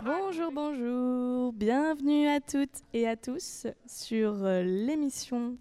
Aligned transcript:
Bonjour, 0.00 0.50
bonjour, 0.52 1.52
bienvenue 1.52 2.26
à 2.26 2.40
toutes 2.40 2.82
et 2.92 3.06
à 3.06 3.16
tous 3.16 3.66
sur 3.86 4.44
euh, 4.44 4.62
l'émission 4.62 5.56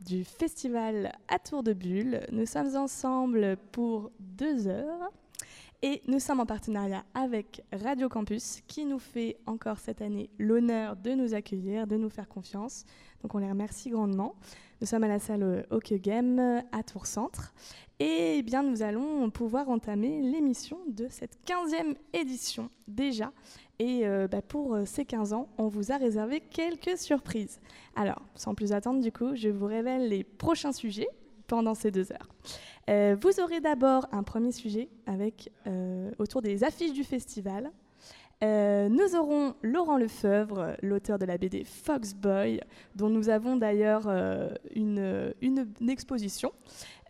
du 0.00 0.24
festival 0.24 1.12
à 1.28 1.38
Tour 1.38 1.62
de 1.62 1.72
Bulle. 1.72 2.20
Nous 2.32 2.44
sommes 2.44 2.76
ensemble 2.76 3.56
pour 3.72 4.10
deux 4.18 4.66
heures 4.66 5.10
et 5.82 6.02
nous 6.08 6.18
sommes 6.18 6.40
en 6.40 6.46
partenariat 6.46 7.04
avec 7.14 7.62
Radio 7.72 8.08
Campus 8.08 8.62
qui 8.66 8.84
nous 8.84 8.98
fait 8.98 9.36
encore 9.46 9.78
cette 9.78 10.02
année 10.02 10.28
l'honneur 10.38 10.96
de 10.96 11.12
nous 11.12 11.34
accueillir, 11.34 11.86
de 11.86 11.96
nous 11.96 12.10
faire 12.10 12.28
confiance. 12.28 12.84
Donc 13.22 13.34
on 13.34 13.38
les 13.38 13.48
remercie 13.48 13.90
grandement. 13.90 14.34
Nous 14.80 14.86
sommes 14.86 15.04
à 15.04 15.08
la 15.08 15.18
salle 15.20 15.66
Hockey 15.70 16.00
Game 16.00 16.62
à 16.72 16.82
Tour 16.82 17.06
Centre 17.06 17.54
et 18.00 18.38
eh 18.38 18.42
bien 18.42 18.62
nous 18.62 18.82
allons 18.82 19.28
pouvoir 19.30 19.68
entamer 19.68 20.20
l'émission 20.20 20.78
de 20.88 21.06
cette 21.10 21.36
15e 21.46 21.96
édition 22.12 22.70
déjà. 22.86 23.32
Et 23.78 24.06
euh, 24.06 24.26
bah, 24.26 24.42
pour 24.42 24.74
euh, 24.74 24.84
ces 24.84 25.04
15 25.04 25.32
ans, 25.32 25.48
on 25.56 25.68
vous 25.68 25.92
a 25.92 25.96
réservé 25.96 26.40
quelques 26.40 26.98
surprises. 26.98 27.60
Alors, 27.94 28.22
sans 28.34 28.54
plus 28.54 28.72
attendre, 28.72 29.00
du 29.00 29.12
coup, 29.12 29.36
je 29.36 29.48
vous 29.48 29.66
révèle 29.66 30.08
les 30.08 30.24
prochains 30.24 30.72
sujets 30.72 31.08
pendant 31.46 31.74
ces 31.74 31.90
deux 31.90 32.12
heures. 32.12 32.28
Euh, 32.90 33.16
vous 33.20 33.40
aurez 33.40 33.60
d'abord 33.60 34.06
un 34.12 34.22
premier 34.22 34.52
sujet 34.52 34.88
autour 36.18 36.42
des 36.42 36.64
affiches 36.64 36.92
du 36.92 37.04
festival. 37.04 37.70
Nous 38.42 39.16
aurons 39.16 39.54
Laurent 39.62 39.98
Lefebvre, 39.98 40.76
l'auteur 40.82 41.18
de 41.18 41.24
la 41.24 41.38
BD 41.38 41.64
Foxboy, 41.64 42.60
dont 42.94 43.08
nous 43.08 43.28
avons 43.28 43.56
d'ailleurs 43.56 44.08
une, 44.74 45.34
une, 45.42 45.90
exposition. 45.90 46.52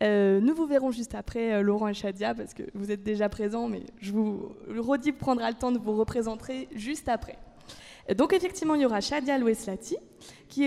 Euh, 0.02 0.41
nous 0.41 0.54
vous 0.54 0.66
verrons 0.66 0.91
juste 0.92 1.14
après, 1.14 1.54
euh, 1.54 1.62
Laurent 1.62 1.88
et 1.88 1.95
Shadia, 1.95 2.34
parce 2.34 2.54
que 2.54 2.62
vous 2.74 2.92
êtes 2.92 3.02
déjà 3.02 3.28
présents, 3.28 3.68
mais 3.68 3.82
je 4.01 4.12
vous 4.12 4.52
redis 4.68 5.12
prendra 5.12 5.51
le 5.51 5.56
temps 5.56 5.73
de 5.73 5.78
vous 5.78 5.96
représenter 5.96 6.68
juste 6.74 7.09
après. 7.09 7.37
Donc 8.16 8.32
effectivement, 8.32 8.74
il 8.74 8.82
y 8.82 8.87
aura 8.87 9.01
Shadia 9.01 9.37
Loueslati, 9.37 9.98
qui, 10.49 10.66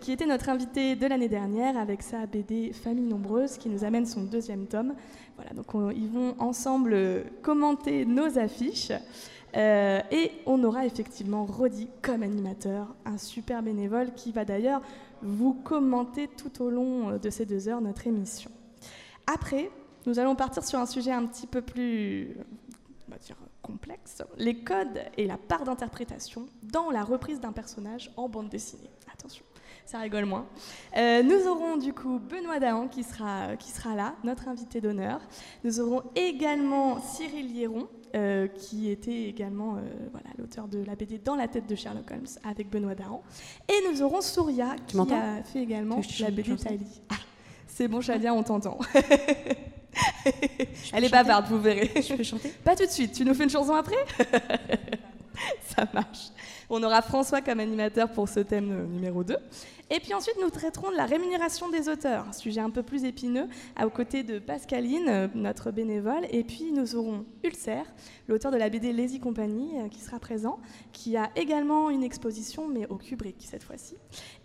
qui 0.00 0.12
était 0.12 0.24
notre 0.24 0.48
invitée 0.48 0.96
de 0.96 1.06
l'année 1.06 1.28
dernière 1.28 1.76
avec 1.76 2.00
sa 2.00 2.24
BD 2.24 2.72
Famille 2.72 3.04
nombreuse, 3.04 3.58
qui 3.58 3.68
nous 3.68 3.84
amène 3.84 4.06
son 4.06 4.22
deuxième 4.22 4.66
tome. 4.66 4.94
Voilà, 5.36 5.50
donc 5.52 5.66
ils 5.94 6.08
vont 6.08 6.34
ensemble 6.38 7.24
commenter 7.42 8.06
nos 8.06 8.38
affiches. 8.38 8.92
Euh, 9.56 10.00
et 10.10 10.32
on 10.46 10.62
aura 10.64 10.84
effectivement 10.86 11.44
Rodi 11.44 11.88
comme 12.02 12.22
animateur, 12.22 12.94
un 13.04 13.18
super 13.18 13.62
bénévole 13.62 14.12
qui 14.14 14.32
va 14.32 14.44
d'ailleurs 14.44 14.82
vous 15.22 15.54
commenter 15.54 16.28
tout 16.28 16.62
au 16.62 16.70
long 16.70 17.16
de 17.16 17.30
ces 17.30 17.46
deux 17.46 17.68
heures 17.68 17.80
notre 17.80 18.06
émission. 18.06 18.50
Après, 19.26 19.70
nous 20.06 20.18
allons 20.18 20.36
partir 20.36 20.64
sur 20.64 20.78
un 20.78 20.86
sujet 20.86 21.12
un 21.12 21.26
petit 21.26 21.46
peu 21.46 21.60
plus 21.62 22.36
complexe, 23.62 24.22
les 24.38 24.62
codes 24.62 25.02
et 25.18 25.26
la 25.26 25.36
part 25.36 25.64
d'interprétation 25.64 26.48
dans 26.62 26.90
la 26.90 27.04
reprise 27.04 27.40
d'un 27.40 27.52
personnage 27.52 28.10
en 28.16 28.28
bande 28.28 28.48
dessinée. 28.48 28.90
Attention, 29.12 29.44
ça 29.84 29.98
rigole 29.98 30.24
moins. 30.24 30.46
Euh, 30.96 31.22
nous 31.22 31.46
aurons 31.46 31.76
du 31.76 31.92
coup 31.92 32.18
Benoît 32.18 32.60
Dahan 32.60 32.88
qui 32.88 33.02
sera, 33.02 33.56
qui 33.56 33.70
sera 33.70 33.94
là, 33.94 34.14
notre 34.24 34.48
invité 34.48 34.80
d'honneur. 34.80 35.20
Nous 35.64 35.80
aurons 35.80 36.02
également 36.14 37.00
Cyril 37.00 37.54
Hieron, 37.54 37.88
euh, 38.14 38.46
qui 38.46 38.90
était 38.90 39.24
également 39.24 39.76
euh, 39.76 39.80
voilà, 40.12 40.28
l'auteur 40.38 40.68
de 40.68 40.82
la 40.84 40.94
BD 40.94 41.18
Dans 41.18 41.36
la 41.36 41.48
tête 41.48 41.66
de 41.66 41.74
Sherlock 41.74 42.10
Holmes 42.10 42.26
avec 42.44 42.70
Benoît 42.70 42.94
Dahan. 42.94 43.22
Et 43.68 43.90
nous 43.90 44.02
aurons 44.02 44.20
Souria, 44.20 44.76
qui 44.86 44.98
a 44.98 45.42
fait 45.42 45.62
également 45.62 46.00
la 46.20 46.30
BD 46.30 46.56
Tali. 46.56 47.02
C'est 47.66 47.88
bon, 47.88 48.00
Shadia, 48.00 48.34
on 48.34 48.42
t'entend. 48.42 48.78
Elle 50.92 51.04
est 51.04 51.08
bavarde, 51.08 51.46
vous 51.48 51.60
verrez. 51.60 51.90
Je 51.96 52.14
peux 52.14 52.22
chanter 52.22 52.52
Pas 52.64 52.74
tout 52.74 52.86
de 52.86 52.90
suite. 52.90 53.12
Tu 53.12 53.24
nous 53.24 53.34
fais 53.34 53.44
une 53.44 53.50
chanson 53.50 53.74
après 53.74 53.96
Ça 55.62 55.86
marche. 55.92 56.28
On 56.70 56.82
aura 56.82 57.00
François 57.00 57.40
comme 57.40 57.60
animateur 57.60 58.10
pour 58.12 58.28
ce 58.28 58.40
thème 58.40 58.70
euh, 58.70 58.86
numéro 58.86 59.24
2. 59.24 59.36
Et 59.90 60.00
puis 60.00 60.12
ensuite, 60.12 60.36
nous 60.42 60.50
traiterons 60.50 60.90
de 60.90 60.96
la 60.96 61.06
rémunération 61.06 61.70
des 61.70 61.88
auteurs, 61.88 62.26
un 62.28 62.32
sujet 62.32 62.60
un 62.60 62.68
peu 62.68 62.82
plus 62.82 63.04
épineux, 63.04 63.48
aux 63.82 63.88
côtés 63.88 64.22
de 64.22 64.38
Pascaline, 64.38 65.08
euh, 65.08 65.28
notre 65.34 65.70
bénévole. 65.70 66.26
Et 66.30 66.44
puis 66.44 66.70
nous 66.72 66.94
aurons 66.94 67.24
Ulcer, 67.42 67.84
l'auteur 68.28 68.52
de 68.52 68.58
la 68.58 68.68
BD 68.68 68.92
Lazy 68.92 69.18
Company, 69.18 69.78
euh, 69.78 69.88
qui 69.88 70.00
sera 70.00 70.18
présent, 70.18 70.58
qui 70.92 71.16
a 71.16 71.30
également 71.36 71.88
une 71.88 72.02
exposition, 72.02 72.68
mais 72.68 72.86
au 72.88 72.96
Kubrick 72.96 73.36
cette 73.40 73.62
fois-ci. 73.62 73.96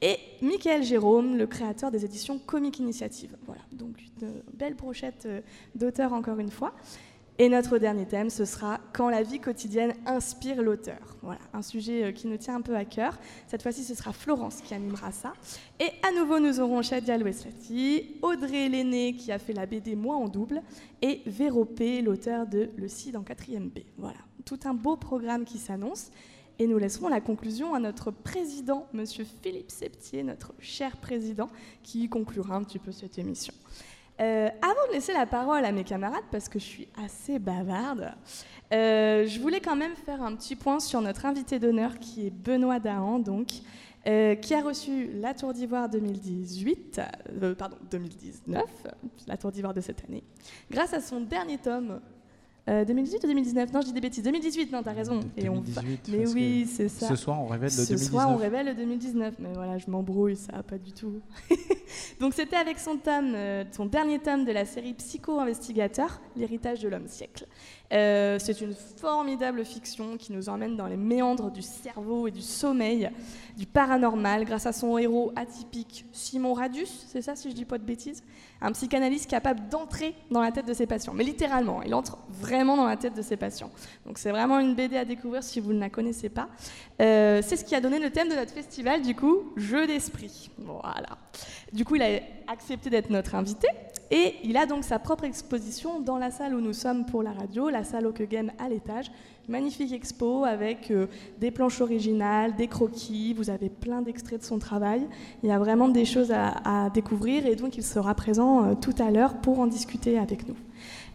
Et 0.01 0.17
Michael 0.41 0.83
Jérôme, 0.83 1.37
le 1.37 1.45
créateur 1.45 1.91
des 1.91 2.05
éditions 2.05 2.39
Comic 2.39 2.79
Initiative. 2.79 3.35
Voilà, 3.45 3.61
donc 3.73 3.97
une 4.21 4.31
belle 4.53 4.75
brochette 4.75 5.27
d'auteurs 5.75 6.13
encore 6.13 6.39
une 6.39 6.51
fois. 6.51 6.73
Et 7.39 7.49
notre 7.49 7.79
dernier 7.79 8.05
thème, 8.05 8.29
ce 8.29 8.45
sera 8.45 8.79
Quand 8.93 9.09
la 9.09 9.23
vie 9.23 9.39
quotidienne 9.39 9.95
inspire 10.05 10.61
l'auteur. 10.61 11.17
Voilà, 11.23 11.41
un 11.53 11.63
sujet 11.63 12.03
euh, 12.03 12.11
qui 12.11 12.27
nous 12.27 12.37
tient 12.37 12.57
un 12.57 12.61
peu 12.61 12.75
à 12.75 12.85
cœur. 12.85 13.17
Cette 13.47 13.63
fois-ci, 13.63 13.83
ce 13.83 13.95
sera 13.95 14.13
Florence 14.13 14.61
qui 14.61 14.75
animera 14.75 15.11
ça. 15.11 15.33
Et 15.79 15.89
à 16.07 16.11
nouveau, 16.11 16.39
nous 16.39 16.59
aurons 16.59 16.83
Shadia 16.83 17.17
Loueslati, 17.17 18.17
Audrey 18.21 18.69
Lenné 18.69 19.15
qui 19.15 19.31
a 19.31 19.39
fait 19.39 19.53
la 19.53 19.65
BD 19.65 19.95
Moi 19.95 20.15
en 20.15 20.27
double, 20.27 20.61
et 21.01 21.21
Véro 21.25 21.67
l'auteur 22.03 22.45
de 22.45 22.69
Le 22.75 22.87
CID 22.87 23.15
en 23.15 23.23
4e 23.23 23.67
B. 23.69 23.79
Voilà, 23.97 24.19
tout 24.45 24.59
un 24.65 24.75
beau 24.75 24.95
programme 24.95 25.43
qui 25.43 25.57
s'annonce. 25.57 26.11
Et 26.59 26.67
nous 26.67 26.77
laisserons 26.77 27.07
la 27.07 27.19
conclusion 27.19 27.73
à 27.73 27.79
notre 27.79 28.11
président, 28.11 28.85
Monsieur 28.93 29.25
Philippe 29.41 29.71
Septier, 29.71 30.21
notre 30.21 30.53
cher 30.59 30.97
président, 30.97 31.49
qui 31.81 32.07
conclura 32.09 32.55
un 32.55 32.63
petit 32.63 32.77
peu 32.77 32.91
cette 32.91 33.17
émission. 33.17 33.55
Euh, 34.21 34.49
avant 34.61 34.87
de 34.89 34.93
laisser 34.93 35.13
la 35.13 35.25
parole 35.25 35.65
à 35.65 35.71
mes 35.71 35.83
camarades, 35.83 36.23
parce 36.31 36.47
que 36.47 36.59
je 36.59 36.63
suis 36.63 36.87
assez 37.03 37.39
bavarde, 37.39 38.13
euh, 38.71 39.25
je 39.25 39.39
voulais 39.39 39.59
quand 39.59 39.75
même 39.75 39.95
faire 39.95 40.21
un 40.21 40.35
petit 40.35 40.55
point 40.55 40.79
sur 40.79 41.01
notre 41.01 41.25
invité 41.25 41.57
d'honneur 41.57 41.97
qui 41.99 42.27
est 42.27 42.29
Benoît 42.29 42.79
Dahan, 42.79 43.19
donc, 43.19 43.49
euh, 44.05 44.35
qui 44.35 44.53
a 44.53 44.61
reçu 44.61 45.09
la 45.15 45.33
Tour 45.33 45.53
d'Ivoire 45.53 45.89
2018, 45.89 47.01
pardon, 47.57 47.77
2019, 47.89 48.63
la 49.27 49.37
Tour 49.37 49.51
d'Ivoire 49.51 49.73
de 49.73 49.81
cette 49.81 50.03
année, 50.07 50.23
grâce 50.69 50.93
à 50.93 51.01
son 51.01 51.21
dernier 51.21 51.57
tome 51.57 51.99
2018 52.65 53.15
euh, 53.15 53.17
ou 53.17 53.27
2019 53.27 53.73
Non, 53.73 53.81
je 53.81 53.87
dis 53.87 53.93
des 53.93 54.01
bêtises. 54.01 54.23
2018, 54.23 54.71
non, 54.71 54.83
t'as 54.83 54.93
raison. 54.93 55.19
2018, 55.35 55.43
Et 55.43 55.49
on... 55.49 55.63
Mais 56.17 56.27
oui, 56.27 56.65
c'est 56.65 56.87
ça. 56.87 57.07
Ce 57.09 57.15
soir, 57.15 57.41
on 57.41 57.47
révèle 57.47 57.71
le 57.71 57.85
2019. 57.85 57.99
Ce 57.99 58.05
soir, 58.05 58.29
on 58.29 58.37
révèle 58.37 58.65
le 58.67 58.73
2019. 58.73 59.35
Mais 59.39 59.53
voilà, 59.53 59.77
je 59.77 59.89
m'embrouille, 59.89 60.37
ça 60.37 60.63
pas 60.63 60.77
du 60.77 60.93
tout. 60.93 61.19
Donc, 62.21 62.33
c'était 62.33 62.55
avec 62.55 62.79
son 62.79 62.97
tome, 62.97 63.33
euh, 63.35 63.65
son 63.71 63.85
dernier 63.85 64.19
tome 64.19 64.45
de 64.45 64.51
la 64.53 64.63
série 64.63 64.93
Psycho-investigateur, 64.93 66.21
l'héritage 66.37 66.79
de 66.79 66.87
l'homme 66.87 67.07
siècle. 67.07 67.45
Euh, 67.91 68.39
c'est 68.39 68.61
une 68.61 68.73
formidable 68.73 69.63
fiction 69.65 70.17
qui 70.17 70.31
nous 70.31 70.49
emmène 70.49 70.75
dans 70.77 70.87
les 70.87 70.97
méandres 70.97 71.51
du 71.51 71.61
cerveau 71.61 72.27
et 72.27 72.31
du 72.31 72.41
sommeil, 72.41 73.11
du 73.57 73.67
paranormal, 73.67 74.45
grâce 74.45 74.65
à 74.65 74.71
son 74.71 74.97
héros 74.97 75.31
atypique, 75.35 76.05
Simon 76.11 76.53
Radius, 76.53 77.05
c'est 77.09 77.21
ça 77.21 77.35
si 77.35 77.51
je 77.51 77.55
dis 77.55 77.65
pas 77.65 77.77
de 77.77 77.83
bêtises? 77.83 78.23
Un 78.61 78.71
psychanalyste 78.71 79.29
capable 79.29 79.67
d'entrer 79.69 80.15
dans 80.31 80.41
la 80.41 80.51
tête 80.51 80.65
de 80.65 80.73
ses 80.73 80.87
patients, 80.87 81.13
mais 81.13 81.23
littéralement, 81.23 81.83
il 81.83 81.93
entre 81.93 82.17
vraiment 82.29 82.52
dans 82.61 82.85
la 82.85 82.97
tête 82.97 83.15
de 83.15 83.21
ses 83.21 83.37
patients. 83.37 83.71
Donc 84.05 84.17
c'est 84.17 84.31
vraiment 84.31 84.59
une 84.59 84.75
BD 84.75 84.97
à 84.97 85.05
découvrir 85.05 85.43
si 85.43 85.59
vous 85.59 85.73
ne 85.73 85.79
la 85.79 85.89
connaissez 85.89 86.29
pas. 86.29 86.47
Euh, 87.01 87.41
c'est 87.43 87.57
ce 87.57 87.65
qui 87.65 87.75
a 87.75 87.81
donné 87.81 87.99
le 87.99 88.11
thème 88.11 88.29
de 88.29 88.35
notre 88.35 88.51
festival, 88.51 89.01
du 89.01 89.15
coup, 89.15 89.51
jeu 89.55 89.87
d'esprit. 89.87 90.49
Voilà. 90.57 91.17
Du 91.71 91.85
coup, 91.85 91.95
il 91.95 92.03
a 92.03 92.19
accepté 92.47 92.89
d'être 92.89 93.09
notre 93.09 93.35
invité 93.35 93.67
et 94.11 94.35
il 94.43 94.57
a 94.57 94.65
donc 94.65 94.83
sa 94.83 94.99
propre 94.99 95.23
exposition 95.23 95.99
dans 95.99 96.17
la 96.17 96.31
salle 96.31 96.53
où 96.53 96.61
nous 96.61 96.73
sommes 96.73 97.05
pour 97.05 97.23
la 97.23 97.31
radio, 97.31 97.69
la 97.69 97.83
salle 97.83 98.11
Game 98.29 98.51
à 98.59 98.69
l'étage. 98.69 99.11
Magnifique 99.49 99.91
expo 99.91 100.45
avec 100.45 100.89
euh, 100.89 101.07
des 101.39 101.51
planches 101.51 101.81
originales, 101.81 102.55
des 102.55 102.67
croquis, 102.67 103.33
vous 103.33 103.49
avez 103.49 103.69
plein 103.69 104.01
d'extraits 104.01 104.39
de 104.39 104.45
son 104.45 104.57
travail. 104.57 105.05
Il 105.41 105.49
y 105.49 105.51
a 105.51 105.59
vraiment 105.59 105.89
des 105.89 106.05
choses 106.05 106.31
à, 106.31 106.89
découvrir 106.93 107.45
et 107.45 107.55
donc 107.55 107.75
il 107.75 107.83
sera 107.83 108.13
présent 108.13 108.63
euh, 108.63 108.73
tout 108.75 108.95
à 108.99 109.11
l'heure 109.11 109.41
pour 109.41 109.59
en 109.59 109.67
discuter 109.67 110.17
avec 110.17 110.47
nous. 110.47 110.55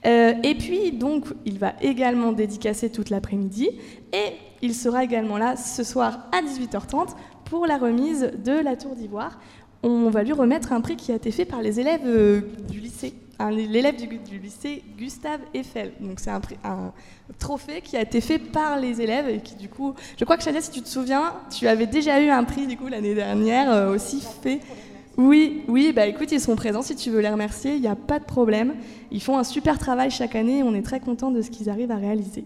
Euh, 0.06 0.34
et 0.42 0.54
puis, 0.54 0.92
donc, 0.92 1.26
il 1.44 1.58
va 1.58 1.74
également 1.80 2.32
dédicacer 2.32 2.90
toute 2.90 3.10
l'après-midi 3.10 3.70
et 4.12 4.32
il 4.60 4.74
sera 4.74 5.04
également 5.04 5.38
là 5.38 5.56
ce 5.56 5.82
soir 5.82 6.26
à 6.32 6.42
18h30 6.42 7.14
pour 7.44 7.66
la 7.66 7.78
remise 7.78 8.32
de 8.44 8.52
la 8.52 8.76
Tour 8.76 8.94
d'Ivoire 8.94 9.38
on 9.82 10.10
va 10.10 10.22
lui 10.22 10.32
remettre 10.32 10.72
un 10.72 10.80
prix 10.80 10.96
qui 10.96 11.12
a 11.12 11.14
été 11.14 11.30
fait 11.30 11.44
par 11.44 11.62
les 11.62 11.80
élèves 11.80 12.00
euh, 12.04 12.40
du 12.68 12.80
lycée, 12.80 13.14
l'élève 13.50 13.96
du, 13.96 14.38
lycée 14.38 14.82
Gustave 14.96 15.40
Eiffel. 15.54 15.92
Donc 16.00 16.18
c'est 16.20 16.30
un, 16.30 16.92
trophée 17.38 17.80
qui 17.82 17.96
a 17.96 18.02
été 18.02 18.20
fait 18.20 18.38
par 18.38 18.80
les 18.80 19.00
élèves 19.00 19.28
et 19.28 19.38
qui 19.38 19.54
du 19.54 19.68
coup, 19.68 19.94
je 20.18 20.24
crois 20.24 20.36
que 20.36 20.42
Chadia, 20.42 20.60
si 20.60 20.70
tu 20.70 20.82
te 20.82 20.88
souviens, 20.88 21.34
tu 21.56 21.68
avais 21.68 21.86
déjà 21.86 22.20
eu 22.20 22.30
un 22.30 22.44
prix 22.44 22.66
du 22.66 22.76
coup 22.76 22.88
l'année 22.88 23.14
dernière 23.14 23.70
euh, 23.70 23.94
aussi 23.94 24.20
fait. 24.42 24.60
Oui, 25.16 25.62
oui, 25.66 25.92
bah 25.92 26.06
écoute, 26.06 26.30
ils 26.30 26.40
sont 26.40 26.54
présents 26.54 26.82
si 26.82 26.94
tu 26.94 27.10
veux 27.10 27.20
les 27.20 27.28
remercier, 27.28 27.74
il 27.74 27.80
n'y 27.80 27.88
a 27.88 27.96
pas 27.96 28.20
de 28.20 28.24
problème. 28.24 28.74
Ils 29.10 29.20
font 29.20 29.36
un 29.36 29.42
super 29.42 29.78
travail 29.78 30.10
chaque 30.10 30.36
année, 30.36 30.62
on 30.62 30.74
est 30.74 30.82
très 30.82 31.00
content 31.00 31.32
de 31.32 31.42
ce 31.42 31.50
qu'ils 31.50 31.68
arrivent 31.68 31.90
à 31.90 31.96
réaliser. 31.96 32.44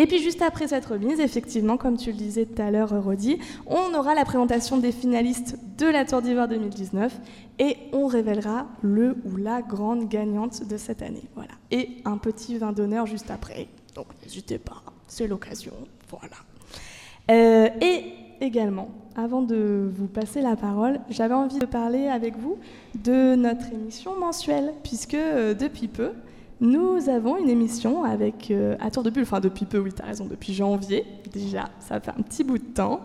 Et 0.00 0.06
puis 0.06 0.18
juste 0.18 0.40
après 0.40 0.68
cette 0.68 0.86
remise, 0.86 1.20
effectivement, 1.20 1.76
comme 1.76 1.98
tu 1.98 2.10
le 2.10 2.16
disais 2.16 2.46
tout 2.46 2.62
à 2.62 2.70
l'heure, 2.70 3.04
Rodi, 3.04 3.38
on 3.66 3.92
aura 3.92 4.14
la 4.14 4.24
présentation 4.24 4.78
des 4.78 4.92
finalistes 4.92 5.58
de 5.76 5.84
la 5.84 6.06
Tour 6.06 6.22
d'Ivoire 6.22 6.48
2019 6.48 7.20
et 7.58 7.76
on 7.92 8.06
révélera 8.06 8.66
le 8.80 9.18
ou 9.26 9.36
la 9.36 9.60
grande 9.60 10.08
gagnante 10.08 10.66
de 10.66 10.78
cette 10.78 11.02
année. 11.02 11.24
Voilà. 11.34 11.50
Et 11.70 11.98
un 12.06 12.16
petit 12.16 12.56
vin 12.56 12.72
d'honneur 12.72 13.04
juste 13.04 13.30
après. 13.30 13.68
Donc 13.94 14.06
n'hésitez 14.22 14.56
pas, 14.56 14.82
c'est 15.06 15.26
l'occasion. 15.26 15.74
Voilà. 16.08 17.74
et 17.82 18.14
également, 18.40 18.88
avant 19.16 19.42
de 19.42 19.92
vous 19.94 20.06
passer 20.06 20.40
la 20.40 20.56
parole, 20.56 21.00
j'avais 21.10 21.34
envie 21.34 21.58
de 21.58 21.66
parler 21.66 22.06
avec 22.06 22.38
vous 22.38 22.56
de 23.04 23.34
notre 23.34 23.70
émission 23.70 24.18
mensuelle, 24.18 24.72
puisque 24.82 25.12
depuis 25.12 25.88
peu, 25.88 26.12
nous 26.60 27.08
avons 27.08 27.36
une 27.36 27.48
émission 27.48 28.04
avec 28.04 28.52
à 28.80 28.90
tour 28.90 29.02
de 29.02 29.10
bulle, 29.10 29.22
enfin 29.22 29.40
depuis 29.40 29.64
peu, 29.64 29.78
oui, 29.78 29.92
tu 29.94 30.02
as 30.02 30.06
raison, 30.06 30.26
depuis 30.26 30.54
janvier 30.54 31.04
déjà, 31.32 31.70
ça 31.80 32.00
fait 32.00 32.10
un 32.10 32.22
petit 32.22 32.44
bout 32.44 32.58
de 32.58 32.64
temps. 32.64 33.00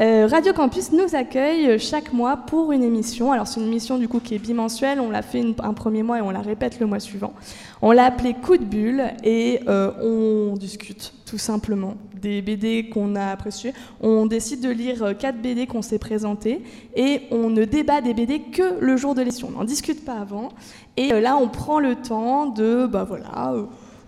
Euh, 0.00 0.26
Radio 0.28 0.52
Campus 0.52 0.90
nous 0.90 1.14
accueille 1.14 1.78
chaque 1.78 2.12
mois 2.12 2.36
pour 2.36 2.72
une 2.72 2.82
émission. 2.82 3.30
Alors 3.30 3.46
c'est 3.46 3.60
une 3.60 3.68
émission 3.68 3.96
du 3.96 4.08
coup 4.08 4.18
qui 4.18 4.34
est 4.34 4.40
bimensuelle. 4.40 4.98
On 4.98 5.08
l'a 5.08 5.22
fait 5.22 5.44
un 5.62 5.72
premier 5.72 6.02
mois 6.02 6.18
et 6.18 6.20
on 6.20 6.30
la 6.30 6.40
répète 6.40 6.80
le 6.80 6.86
mois 6.86 6.98
suivant. 6.98 7.32
On 7.80 7.92
l'a 7.92 8.06
appelée 8.06 8.34
Coup 8.34 8.56
de 8.56 8.64
bulle 8.64 9.04
et 9.22 9.60
euh, 9.68 9.92
on 10.02 10.56
discute 10.56 11.12
tout 11.26 11.38
simplement 11.38 11.94
des 12.24 12.42
BD 12.42 12.88
qu'on 12.88 13.14
a 13.14 13.26
appréciés. 13.26 13.72
On 14.00 14.26
décide 14.26 14.60
de 14.60 14.70
lire 14.70 15.02
euh, 15.02 15.14
quatre 15.14 15.40
BD 15.40 15.66
qu'on 15.66 15.82
s'est 15.82 15.98
présentés 15.98 16.62
et 16.96 17.22
on 17.30 17.50
ne 17.50 17.64
débat 17.64 18.00
des 18.00 18.14
BD 18.14 18.40
que 18.40 18.80
le 18.80 18.96
jour 18.96 19.14
de 19.14 19.20
l'émission. 19.20 19.48
On 19.54 19.58
n'en 19.58 19.64
discute 19.64 20.04
pas 20.04 20.18
avant. 20.18 20.48
Et 20.96 21.08
là 21.08 21.36
on 21.36 21.48
prend 21.48 21.80
le 21.80 21.96
temps 21.96 22.46
de 22.46 22.86
bah 22.86 23.04
voilà 23.04 23.54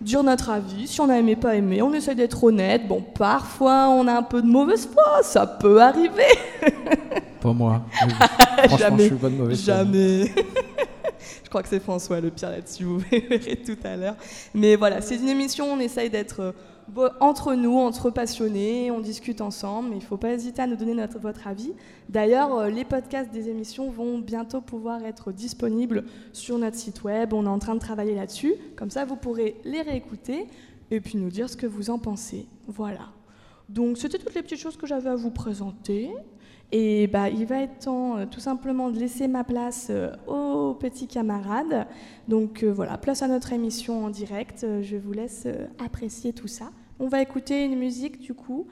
dire 0.01 0.23
notre 0.23 0.51
avis. 0.51 0.87
Si 0.87 1.01
on 1.01 1.09
a 1.09 1.19
aimé, 1.19 1.37
pas 1.37 1.57
aimé, 1.57 1.83
on 1.83 1.93
essaie 1.93 2.15
d'être 2.15 2.43
honnête. 2.45 2.87
Bon, 2.87 3.03
parfois, 3.03 3.89
on 3.89 4.07
a 4.07 4.15
un 4.15 4.23
peu 4.23 4.43
de 4.43 4.47
mauvaise 4.47 4.89
foi, 4.93 5.23
ça 5.23 5.47
peut 5.47 5.81
arriver. 5.81 6.23
Pas 7.41 7.53
moi. 7.53 7.83
Franchement, 7.93 8.77
jamais, 8.79 9.03
je 9.03 9.09
suis 9.09 9.17
pas 9.17 9.29
de 9.29 9.35
mauvaise 9.35 9.65
Jamais. 9.65 10.25
je 11.45 11.49
crois 11.49 11.63
que 11.63 11.69
c'est 11.69 11.81
François 11.81 12.21
le 12.21 12.31
pire 12.31 12.51
là-dessus, 12.51 12.85
vous 12.85 12.99
verrez 12.99 13.61
tout 13.65 13.77
à 13.85 13.97
l'heure. 13.97 14.17
Mais 14.55 14.75
voilà, 14.77 15.01
c'est 15.01 15.17
une 15.17 15.29
émission, 15.29 15.67
on 15.71 15.79
essaye 15.79 16.09
d'être 16.09 16.55
entre 17.21 17.55
nous, 17.55 17.77
entre 17.77 18.11
passionnés, 18.11 18.91
on 18.91 19.01
discute 19.01 19.41
ensemble, 19.41 19.91
il 19.93 19.99
ne 19.99 20.03
faut 20.03 20.17
pas 20.17 20.33
hésiter 20.33 20.63
à 20.63 20.67
nous 20.67 20.77
donner 20.77 20.95
votre 21.21 21.47
avis. 21.47 21.73
D'ailleurs, 22.09 22.55
euh, 22.55 22.69
les 22.69 22.85
podcasts 22.85 23.31
des 23.33 23.49
émissions 23.49 23.91
vont 23.91 24.19
bientôt 24.19 24.61
pouvoir 24.61 25.05
être 25.05 25.33
disponibles 25.33 26.05
sur 26.33 26.59
notre 26.59 26.77
site 26.77 27.03
web, 27.05 27.33
on 27.33 27.45
est 27.45 27.49
en 27.49 27.59
train 27.59 27.75
de 27.75 27.81
travailler 27.81 28.15
là-dessus, 28.15 28.55
comme 28.77 28.91
ça 28.91 29.05
vous 29.05 29.17
pourrez 29.17 29.57
les 29.65 29.83
réécouter 29.83 30.47
et 30.91 31.01
puis 31.01 31.19
nous 31.19 31.31
dire 31.31 31.49
ce 31.49 31.57
que 31.57 31.67
vous 31.67 31.91
en 31.91 31.99
pensez. 31.99 32.47
Voilà. 32.69 33.09
Donc 33.69 33.99
c'était 33.99 34.19
toutes 34.19 34.35
les 34.35 34.43
petites 34.43 34.61
choses 34.61 34.77
que 34.77 34.87
j'avais 34.87 35.11
à 35.11 35.17
vous 35.17 35.31
présenter. 35.31 36.11
Et 36.73 37.07
bah, 37.07 37.29
il 37.29 37.47
va 37.47 37.63
être 37.63 37.79
temps 37.79 38.17
euh, 38.17 38.27
tout 38.27 38.41
simplement 38.41 38.91
de 38.91 38.99
laisser 38.99 39.29
ma 39.29 39.45
place 39.45 39.87
euh, 39.91 40.11
aux 40.27 40.75
petits 40.75 41.07
camarades. 41.07 41.87
Donc 42.29 42.63
euh, 42.63 42.73
voilà, 42.73 42.99
place 42.99 43.23
à 43.23 43.29
notre 43.29 43.53
émission 43.53 44.05
en 44.05 44.11
direct. 44.11 44.67
je 44.83 44.97
vous 44.97 45.13
laisse 45.13 45.47
apprécier 45.85 46.33
tout 46.33 46.49
ça. 46.49 46.71
On 46.99 47.09
va 47.09 47.23
écouter 47.23 47.65
une 47.65 47.79
musique 47.79 48.21
du 48.21 48.33
coup, 48.33 48.67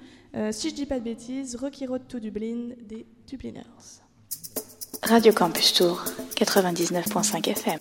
si 0.50 0.70
je 0.70 0.74
dis 0.74 0.86
pas 0.86 0.98
de 0.98 1.04
bêtises, 1.04 1.56
Rocky 1.56 1.86
Road 1.86 2.02
to 2.08 2.18
Dublin 2.18 2.70
des 2.88 3.06
Dubliners. 3.26 3.62
Radio 5.02 5.32
Campus 5.34 5.74
Tour, 5.74 6.02
99.5 6.36 7.50
FM. 7.50 7.78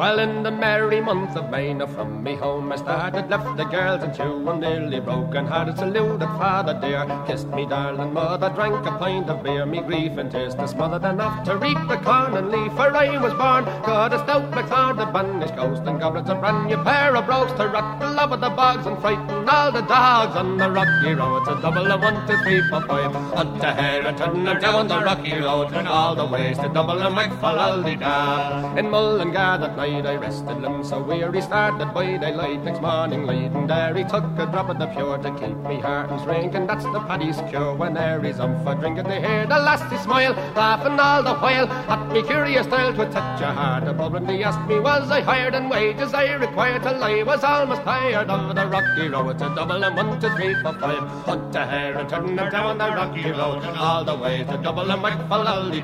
Well, 0.00 0.18
in 0.18 0.42
the 0.42 0.50
merry 0.50 1.02
month 1.02 1.36
of 1.36 1.50
May, 1.50 1.74
now 1.74 1.86
from 1.86 2.22
me 2.22 2.34
home 2.34 2.72
I 2.72 2.76
started, 2.76 3.28
left 3.28 3.58
the 3.58 3.64
girls 3.64 4.02
and 4.02 4.14
two, 4.14 4.48
and 4.48 4.58
nearly 4.58 4.98
broken 4.98 5.46
hearted, 5.46 5.76
saluted 5.76 6.26
father 6.40 6.72
dear, 6.80 7.04
kissed 7.26 7.48
me 7.48 7.66
darling 7.66 8.14
mother, 8.14 8.48
drank 8.48 8.86
a 8.86 8.92
pint 8.92 9.28
of 9.28 9.42
beer, 9.42 9.66
me 9.66 9.82
grief 9.82 10.16
and 10.16 10.30
tears 10.30 10.54
to 10.54 10.66
smothered 10.66 11.04
enough 11.04 11.44
to 11.44 11.54
reap 11.58 11.76
the 11.86 11.98
corn 11.98 12.34
and 12.34 12.50
leaf, 12.50 12.72
for 12.72 12.96
I 12.96 13.18
was 13.18 13.34
born, 13.34 13.66
got 13.84 14.14
a 14.14 14.20
stout 14.20 14.50
McLeod, 14.52 14.96
the 14.96 15.04
banished 15.04 15.54
ghost, 15.54 15.82
and 15.82 16.00
goblets, 16.00 16.30
a 16.30 16.34
brand 16.34 16.68
new 16.68 16.82
pair 16.82 17.14
of 17.14 17.26
brogues 17.26 17.52
to 17.60 17.68
rock 17.68 18.00
the 18.00 18.08
love 18.08 18.32
of 18.32 18.40
the 18.40 18.48
bogs 18.48 18.86
and 18.86 18.98
frighten 19.02 19.46
all 19.50 19.70
the 19.70 19.82
dogs 19.82 20.34
on 20.34 20.56
the 20.56 20.70
rocky 20.70 21.12
road. 21.12 21.42
It's 21.42 21.58
a 21.58 21.60
double 21.60 21.92
of 21.92 22.00
one, 22.00 22.26
two, 22.26 22.38
three, 22.38 22.62
four, 22.70 22.80
five, 22.86 23.14
up 23.36 23.60
to 23.60 23.66
Herriton 23.66 24.48
and 24.48 24.60
down 24.62 24.88
the 24.88 25.00
rocky 25.00 25.34
road, 25.34 25.74
and 25.74 25.86
all 25.86 26.14
the 26.14 26.24
ways 26.24 26.56
to 26.56 26.70
double 26.70 27.02
and 27.02 27.14
McFallaldy 27.14 28.00
In 28.78 28.88
Mullingar 28.88 29.58
that 29.58 29.76
night 29.76 29.89
I 29.90 30.14
rested 30.14 30.62
limbs 30.62 30.90
so 30.90 31.02
weary, 31.02 31.40
started 31.40 31.92
by 31.92 32.16
daylight 32.16 32.62
next 32.62 32.80
morning 32.80 33.26
late, 33.26 33.50
and 33.50 33.68
there 33.68 33.92
he 33.94 34.04
took 34.04 34.24
a 34.38 34.46
drop 34.46 34.70
of 34.70 34.78
the 34.78 34.86
pure 34.86 35.18
to 35.18 35.30
keep 35.32 35.56
me 35.68 35.80
heart 35.80 36.10
and 36.10 36.22
drink, 36.22 36.54
and 36.54 36.68
that's 36.68 36.84
the 36.84 37.00
paddy's 37.00 37.40
cure 37.50 37.74
when 37.74 37.94
there 37.94 38.24
is 38.24 38.38
um 38.38 38.54
for 38.64 38.76
drinking. 38.76 39.08
They 39.08 39.20
hear 39.20 39.46
the 39.46 39.58
lassie 39.58 39.98
smile, 39.98 40.32
laughing 40.54 40.98
all 41.00 41.22
the 41.24 41.34
while. 41.34 41.68
At 41.90 42.12
me 42.12 42.22
curious 42.22 42.66
style 42.66 42.94
to 42.94 43.04
touch 43.10 43.40
a 43.40 43.52
heart 43.52 43.84
above, 43.88 44.14
and 44.14 44.30
he 44.30 44.44
asked 44.44 44.66
me 44.68 44.78
was 44.78 45.10
I 45.10 45.22
hired? 45.22 45.54
And 45.54 45.68
wages 45.68 46.14
I 46.14 46.34
required 46.34 46.84
till 46.84 47.02
I 47.02 47.24
was 47.24 47.42
almost 47.42 47.82
tired 47.82 48.30
of 48.30 48.54
the 48.54 48.66
rocky 48.68 49.08
road. 49.08 49.38
To 49.40 49.52
double 49.56 49.84
and 49.84 49.96
one, 49.96 50.20
two, 50.20 50.30
three, 50.36 50.54
four, 50.62 50.74
five, 50.74 51.08
hunt 51.26 51.56
a 51.56 51.66
hare 51.66 51.98
and 51.98 52.08
turn 52.08 52.36
them 52.36 52.50
down 52.50 52.78
the 52.78 52.90
rocky 52.90 53.30
road, 53.32 53.64
all 53.76 54.04
the 54.04 54.14
way 54.14 54.44
to 54.44 54.56
double 54.58 54.88
and 54.88 55.02
McFallaldy 55.02 55.82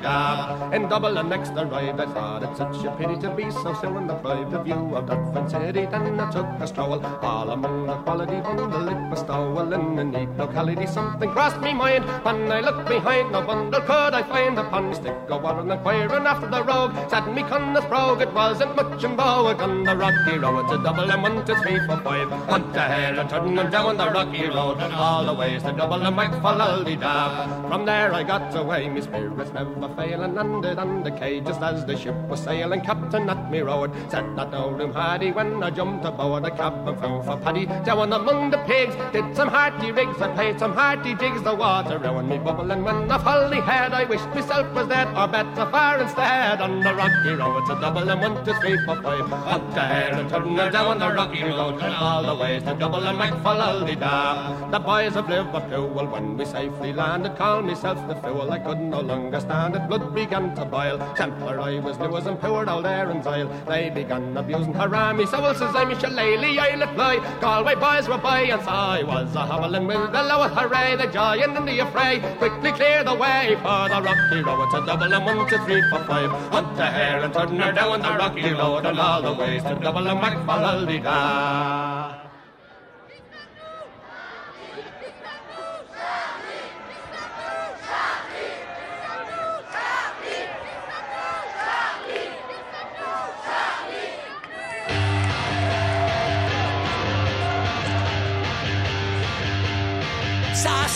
In 0.72 0.88
double 0.88 1.18
and 1.18 1.28
next 1.28 1.50
arrived, 1.50 2.00
I 2.00 2.06
thought 2.06 2.42
it 2.44 2.56
such 2.56 2.84
a 2.84 2.90
pity 2.92 3.16
to 3.22 3.30
be 3.30 3.50
so 3.50 3.74
soon 3.74 3.95
in 3.96 4.06
the 4.06 4.14
private 4.14 4.62
view 4.64 4.94
of 4.96 5.06
Dudford 5.06 5.50
City. 5.50 5.86
Then 5.86 6.20
I 6.20 6.30
took 6.30 6.46
a 6.60 6.66
stroll 6.66 7.04
all 7.22 7.50
among 7.50 7.86
the 7.86 7.96
quality 8.04 8.40
bundle. 8.40 8.88
It 8.88 9.10
was 9.10 9.20
stowel 9.20 9.72
in 9.72 9.98
a 9.98 10.04
neat 10.04 10.28
locality. 10.36 10.86
Something 10.86 11.30
crossed 11.30 11.60
me 11.60 11.72
mind 11.72 12.04
when 12.24 12.50
I 12.50 12.60
looked 12.60 12.88
behind. 12.88 13.32
No 13.32 13.42
bundle 13.42 13.80
could 13.80 14.14
I 14.14 14.22
find 14.22 14.58
upon 14.58 14.90
me 14.90 14.94
stick. 14.94 15.14
Go 15.28 15.38
on 15.38 15.70
inquiring 15.70 16.26
after 16.26 16.48
the 16.48 16.62
rogue. 16.62 16.94
Said 17.10 17.26
me 17.34 17.42
cunna's 17.42 17.84
brogue. 17.86 18.20
It 18.20 18.32
wasn't 18.32 18.76
much 18.76 19.04
in 19.04 19.16
bow. 19.16 19.46
On 19.46 19.84
the 19.84 19.96
rocky 19.96 20.38
road. 20.38 20.64
It's 20.64 20.72
a 20.72 20.82
double 20.82 21.10
and 21.10 21.22
one, 21.22 21.44
two, 21.46 21.54
three, 21.56 21.78
four, 21.86 22.00
five. 22.02 22.30
Hunt 22.50 22.72
the 22.72 22.80
hare 22.80 23.18
and 23.18 23.30
turn 23.30 23.54
them 23.54 23.70
down 23.70 23.96
the 23.96 24.10
rocky 24.10 24.48
road. 24.48 24.78
And 24.78 24.92
all 24.94 25.24
the 25.24 25.34
ways 25.34 25.62
to 25.62 25.72
double 25.72 26.02
and 26.02 26.16
might 26.16 26.34
follow 26.42 26.84
the 26.84 26.96
dab. 26.96 27.68
From 27.68 27.86
there 27.86 28.12
I 28.12 28.22
got 28.22 28.54
away. 28.56 28.88
Me 28.88 29.00
spirits 29.00 29.52
never 29.52 29.88
failing. 29.96 30.34
Landed 30.34 30.78
on 30.78 31.02
the 31.02 31.10
quay 31.10 31.40
just 31.40 31.60
as 31.62 31.84
the 31.86 31.96
ship 31.96 32.16
was 32.28 32.40
sailing. 32.42 32.80
Captain 32.80 33.28
at 33.30 33.50
me 33.50 33.60
road 33.86 34.10
Said 34.10 34.28
not 34.34 34.50
no 34.50 34.70
room 34.70 34.92
hardy 34.92 35.32
when 35.32 35.62
I 35.62 35.70
jumped 35.70 36.04
aboard 36.04 36.44
a 36.44 36.50
cab 36.50 36.86
and 36.86 36.98
flew 36.98 37.22
for 37.22 37.36
Paddy. 37.36 37.66
Down 37.66 38.12
among 38.12 38.50
the 38.50 38.58
pigs, 38.58 38.94
did 39.12 39.36
some 39.36 39.48
hearty 39.48 39.92
rigs, 39.92 40.20
I 40.20 40.32
played 40.34 40.58
some 40.58 40.72
hearty 40.72 41.14
jigs, 41.14 41.42
the 41.42 41.54
water 41.54 41.98
round 41.98 42.28
me 42.28 42.38
bubbling 42.38 42.84
when 42.84 43.10
I 43.10 43.18
fully 43.18 43.60
had. 43.60 43.92
I 43.92 44.04
wished 44.04 44.28
myself 44.28 44.72
was 44.74 44.88
dead 44.88 45.08
or 45.16 45.28
better 45.28 45.70
far 45.70 46.00
instead. 46.00 46.60
On 46.60 46.80
the 46.80 46.94
rocky 46.94 47.30
road, 47.30 47.64
a 47.70 47.80
double 47.80 48.08
and 48.08 48.20
one, 48.20 48.44
two, 48.44 48.54
three, 48.54 48.78
four, 48.84 49.02
five. 49.02 49.32
Up 49.32 49.74
the 49.74 49.80
hair 49.80 50.14
and 50.14 50.28
turn 50.30 50.56
down 50.72 50.98
the 50.98 51.12
rocky 51.12 51.44
road, 51.44 51.80
and 51.82 51.94
all 51.94 52.22
the 52.22 52.34
ways 52.34 52.62
to 52.62 52.74
double 52.74 53.04
and 53.04 53.18
make 53.18 53.34
for 53.42 53.54
da. 53.54 54.70
The 54.70 54.78
boys 54.78 55.16
of 55.16 55.28
Liverpool, 55.28 55.88
when 55.88 56.36
we 56.36 56.44
safely 56.44 56.92
landed, 56.92 57.36
called 57.36 57.64
myself 57.64 57.98
the 58.08 58.14
fool. 58.16 58.50
I 58.50 58.58
could 58.58 58.80
no 58.80 59.00
longer 59.00 59.40
stand 59.40 59.76
it, 59.76 59.88
blood 59.88 60.14
began 60.14 60.54
to 60.54 60.64
boil. 60.64 60.98
Temper 61.16 61.60
I 61.60 61.78
was 61.80 61.98
Lewis 61.98 62.26
and 62.26 62.40
poured 62.40 62.68
all 62.68 62.82
there 62.82 63.10
in 63.10 63.22
Zyle. 63.22 63.48
They 63.66 63.90
begun 63.90 64.36
abusing 64.36 64.74
Harami. 64.74 65.26
So 65.26 65.52
says 65.52 65.74
I'm 65.74 65.90
Shillelagh, 65.98 66.58
I'll 66.58 66.94
fly. 66.94 67.38
Galway 67.40 67.74
boys 67.74 68.08
were 68.08 68.18
by, 68.18 68.42
and 68.42 68.62
so 68.62 68.70
I 68.70 69.02
was 69.02 69.34
a 69.34 69.40
hobbling 69.40 69.88
with 69.88 70.12
the 70.12 70.22
lower 70.22 70.48
hooray, 70.48 70.94
the 70.96 71.08
giant 71.08 71.56
in 71.56 71.64
the 71.64 71.78
affray. 71.80 72.20
Quickly 72.38 72.70
clear 72.70 73.02
the 73.02 73.14
way 73.14 73.56
for 73.56 73.88
the 73.88 74.00
rocky 74.02 74.42
road. 74.42 74.72
A 74.72 74.86
double 74.86 75.12
and 75.12 75.24
one, 75.24 75.48
two, 75.48 75.58
three, 75.64 75.82
four, 75.90 76.04
five. 76.04 76.30
Hunt 76.52 76.76
the 76.76 76.86
hare 76.86 77.24
and 77.24 77.34
turn 77.34 77.58
her 77.58 77.72
down 77.72 78.00
the 78.02 78.08
rocky 78.08 78.52
road, 78.52 78.86
and 78.86 79.00
all 79.00 79.22
the 79.22 79.32
ways 79.32 79.62
to 79.64 79.74
double 79.74 80.06
and 80.06 81.02
da. 81.02 82.25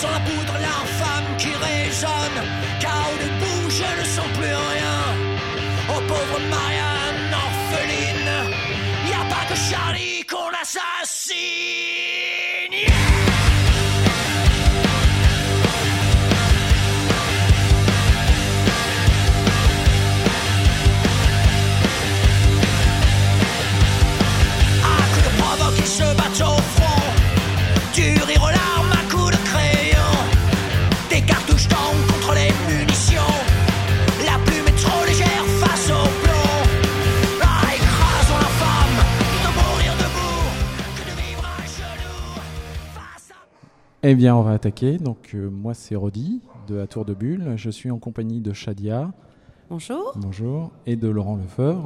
Sans 0.00 0.10
la 0.10 0.20
poudre, 0.20 0.54
l'infâme 0.54 1.36
qui 1.36 1.48
résonne. 1.48 2.38
Chaos 2.80 3.18
debout, 3.20 3.68
je 3.68 4.00
ne 4.00 4.04
sens 4.06 4.28
plus 4.38 4.46
rien. 4.46 4.98
Oh 5.90 6.00
pauvre 6.08 6.40
Marianne, 6.48 7.34
orpheline, 7.34 8.32
y 9.06 9.12
a 9.12 9.24
pas 9.28 9.44
que 9.46 9.54
Charlie 9.54 10.24
qu'on 10.24 10.48
assassine. 10.58 11.99
Eh 44.12 44.16
bien, 44.16 44.34
on 44.34 44.42
va 44.42 44.50
attaquer. 44.50 44.98
Donc, 44.98 45.36
euh, 45.36 45.48
moi, 45.48 45.72
c'est 45.72 45.94
Rodi 45.94 46.40
de 46.66 46.74
La 46.74 46.88
Tour 46.88 47.04
de 47.04 47.14
Bulle. 47.14 47.52
Je 47.54 47.70
suis 47.70 47.92
en 47.92 48.00
compagnie 48.00 48.40
de 48.40 48.52
Shadia. 48.52 49.12
Bonjour. 49.70 50.14
Bonjour. 50.16 50.72
Et 50.84 50.96
de 50.96 51.06
Laurent 51.06 51.36
Lefeur. 51.36 51.84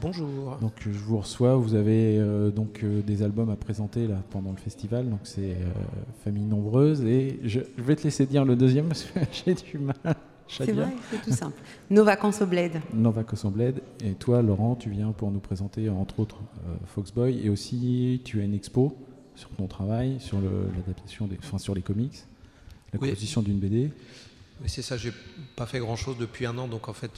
Bonjour. 0.00 0.56
Donc, 0.60 0.72
je 0.80 0.90
vous 0.90 1.18
reçois. 1.18 1.54
Vous 1.54 1.76
avez 1.76 2.18
euh, 2.18 2.50
donc 2.50 2.80
euh, 2.82 3.02
des 3.02 3.22
albums 3.22 3.50
à 3.50 3.54
présenter 3.54 4.08
là 4.08 4.16
pendant 4.30 4.50
le 4.50 4.56
festival. 4.56 5.08
Donc, 5.08 5.20
c'est 5.22 5.52
euh, 5.52 5.70
Famille 6.24 6.46
Nombreuse. 6.46 7.04
Et 7.04 7.38
je, 7.44 7.60
je 7.78 7.82
vais 7.84 7.94
te 7.94 8.02
laisser 8.02 8.26
dire 8.26 8.44
le 8.44 8.56
deuxième 8.56 8.88
parce 8.88 9.04
que 9.04 9.20
j'ai 9.46 9.54
du 9.54 9.78
mal. 9.78 10.16
C'est 10.50 10.72
vrai, 10.72 10.88
c'est 11.10 11.22
tout 11.22 11.32
simple. 11.32 11.60
Nos 11.90 12.04
vacances 12.04 12.42
au 12.42 12.46
bled. 12.46 12.72
Nova 12.92 13.22
Bled. 13.44 13.80
Et 14.04 14.14
toi, 14.14 14.42
Laurent, 14.42 14.74
tu 14.74 14.90
viens 14.90 15.12
pour 15.12 15.30
nous 15.30 15.38
présenter, 15.38 15.88
entre 15.88 16.20
autres, 16.20 16.38
euh, 16.66 16.74
Foxboy. 16.86 17.40
Et 17.44 17.48
aussi, 17.48 18.20
tu 18.24 18.40
as 18.40 18.44
une 18.44 18.54
expo 18.54 18.96
sur 19.40 19.48
ton 19.50 19.66
travail, 19.66 20.18
sur 20.20 20.38
le- 20.40 20.68
l'adaptation, 20.76 21.26
des, 21.26 21.38
enfin, 21.42 21.58
sur 21.58 21.74
les 21.74 21.80
comics, 21.82 22.12
la 22.92 23.00
Oui. 23.00 23.08
composition 23.08 23.40
d'une 23.42 23.58
BD. 23.58 23.90
Oui, 24.62 24.68
c'est 24.68 24.82
ça, 24.82 24.98
j'ai 24.98 25.12
pas 25.56 25.64
fait 25.64 25.78
grand 25.78 25.96
chose 25.96 26.16
depuis 26.18 26.44
un 26.44 26.58
an, 26.58 26.68
donc 26.68 26.88
en 26.90 26.92
fait, 26.92 27.10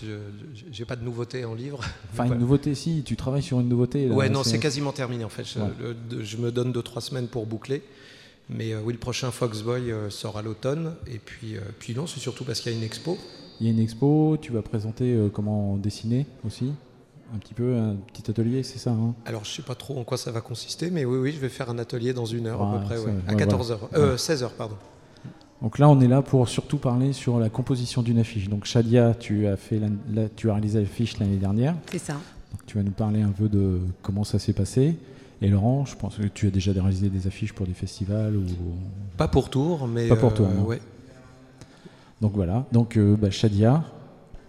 j'ai 0.70 0.84
pas 0.84 0.94
de 0.94 1.02
nouveauté 1.04 1.44
en 1.44 1.54
livre. 1.54 1.80
Enfin, 2.12 2.26
une 2.26 2.38
nouveauté, 2.38 2.74
si, 2.76 3.02
tu 3.02 3.16
travailles 3.16 3.42
sur 3.42 3.58
une 3.58 3.68
nouveauté. 3.68 4.06
là, 4.06 4.14
Ouais, 4.14 4.28
non, 4.28 4.44
c'est 4.44 4.60
quasiment 4.60 4.92
terminé 4.92 5.24
en 5.24 5.28
fait. 5.28 5.44
Je, 5.44 5.58
Ouais. 5.58 5.66
le- 5.80 5.94
de- 5.94 6.22
je 6.22 6.36
me 6.36 6.52
donne 6.52 6.70
2-3 6.72 7.00
semaines 7.00 7.26
pour 7.26 7.46
boucler. 7.46 7.82
Mais 8.48 8.72
euh, 8.72 8.80
oui, 8.84 8.92
le 8.92 8.98
prochain 8.98 9.30
Foxboy 9.30 9.90
euh, 9.90 10.10
sort 10.10 10.36
à 10.38 10.42
l'automne. 10.42 10.94
Et 11.08 11.18
puis, 11.18 11.56
euh, 11.56 11.60
puis 11.80 11.94
non, 11.94 12.06
c'est 12.06 12.20
surtout 12.20 12.44
parce 12.44 12.60
qu'il 12.60 12.70
y 12.72 12.74
a 12.74 12.78
une 12.78 12.84
expo. 12.84 13.18
Il 13.60 13.66
y 13.66 13.70
a 13.70 13.72
une 13.72 13.78
expo, 13.80 14.36
tu 14.40 14.52
vas 14.52 14.62
présenter 14.62 15.12
euh, 15.14 15.28
comment 15.28 15.76
dessiner 15.76 16.26
aussi. 16.46 16.72
Un 17.34 17.38
petit 17.38 17.54
peu, 17.54 17.76
un 17.76 17.96
petit 18.12 18.30
atelier, 18.30 18.62
c'est 18.62 18.78
ça 18.78 18.90
hein 18.90 19.14
Alors, 19.24 19.44
je 19.44 19.50
sais 19.50 19.62
pas 19.62 19.74
trop 19.74 19.98
en 19.98 20.04
quoi 20.04 20.18
ça 20.18 20.30
va 20.30 20.40
consister, 20.42 20.90
mais 20.90 21.04
oui, 21.06 21.18
oui, 21.18 21.32
je 21.32 21.38
vais 21.40 21.48
faire 21.48 21.70
un 21.70 21.78
atelier 21.78 22.12
dans 22.12 22.26
une 22.26 22.46
heure 22.46 22.62
à 22.62 22.78
peu 22.78 22.84
près, 22.84 22.96
ça, 22.98 23.04
ouais. 23.04 23.12
à 23.28 23.34
ouais, 23.34 23.44
14h. 23.46 23.76
voilà. 23.90 23.96
Euh, 24.06 24.10
Ouais. 24.12 24.16
16h, 24.16 24.50
pardon. 24.58 24.76
Donc 25.62 25.78
là, 25.78 25.88
on 25.88 26.00
est 26.00 26.08
là 26.08 26.22
pour 26.22 26.48
surtout 26.48 26.76
parler 26.78 27.12
sur 27.12 27.38
la 27.38 27.48
composition 27.48 28.02
d'une 28.02 28.18
affiche. 28.18 28.48
Donc 28.48 28.64
Shadia, 28.64 29.14
tu 29.14 29.46
as, 29.46 29.56
fait 29.56 29.78
la- 29.78 29.88
la- 30.22 30.28
tu 30.28 30.50
as 30.50 30.54
réalisé 30.54 30.80
l'affiche 30.80 31.18
l'année 31.20 31.36
dernière. 31.36 31.74
C'est 31.90 31.98
ça. 31.98 32.14
Donc, 32.14 32.66
tu 32.66 32.76
vas 32.76 32.82
nous 32.82 32.90
parler 32.90 33.22
un 33.22 33.30
peu 33.30 33.48
de 33.48 33.78
comment 34.02 34.24
ça 34.24 34.38
s'est 34.38 34.52
passé. 34.52 34.96
Et 35.40 35.48
Laurent, 35.48 35.84
je 35.86 35.96
pense 35.96 36.16
que 36.16 36.26
tu 36.26 36.48
as 36.48 36.50
déjà 36.50 36.72
réalisé 36.72 37.08
des 37.08 37.26
affiches 37.26 37.52
pour 37.52 37.66
des 37.66 37.72
festivals 37.74 38.36
ou 38.36 38.42
Pas 39.16 39.28
pour 39.28 39.48
Tours, 39.50 39.86
mais. 39.88 40.08
Pas 40.08 40.16
pour 40.16 40.34
Tours, 40.34 40.48
euh, 40.48 40.54
non. 40.54 40.64
ouais. 40.66 40.80
donc 42.20 42.32
voilà. 42.34 42.66
Donc 42.72 42.96
euh, 42.96 43.16
bah, 43.16 43.30
Shadia, 43.30 43.84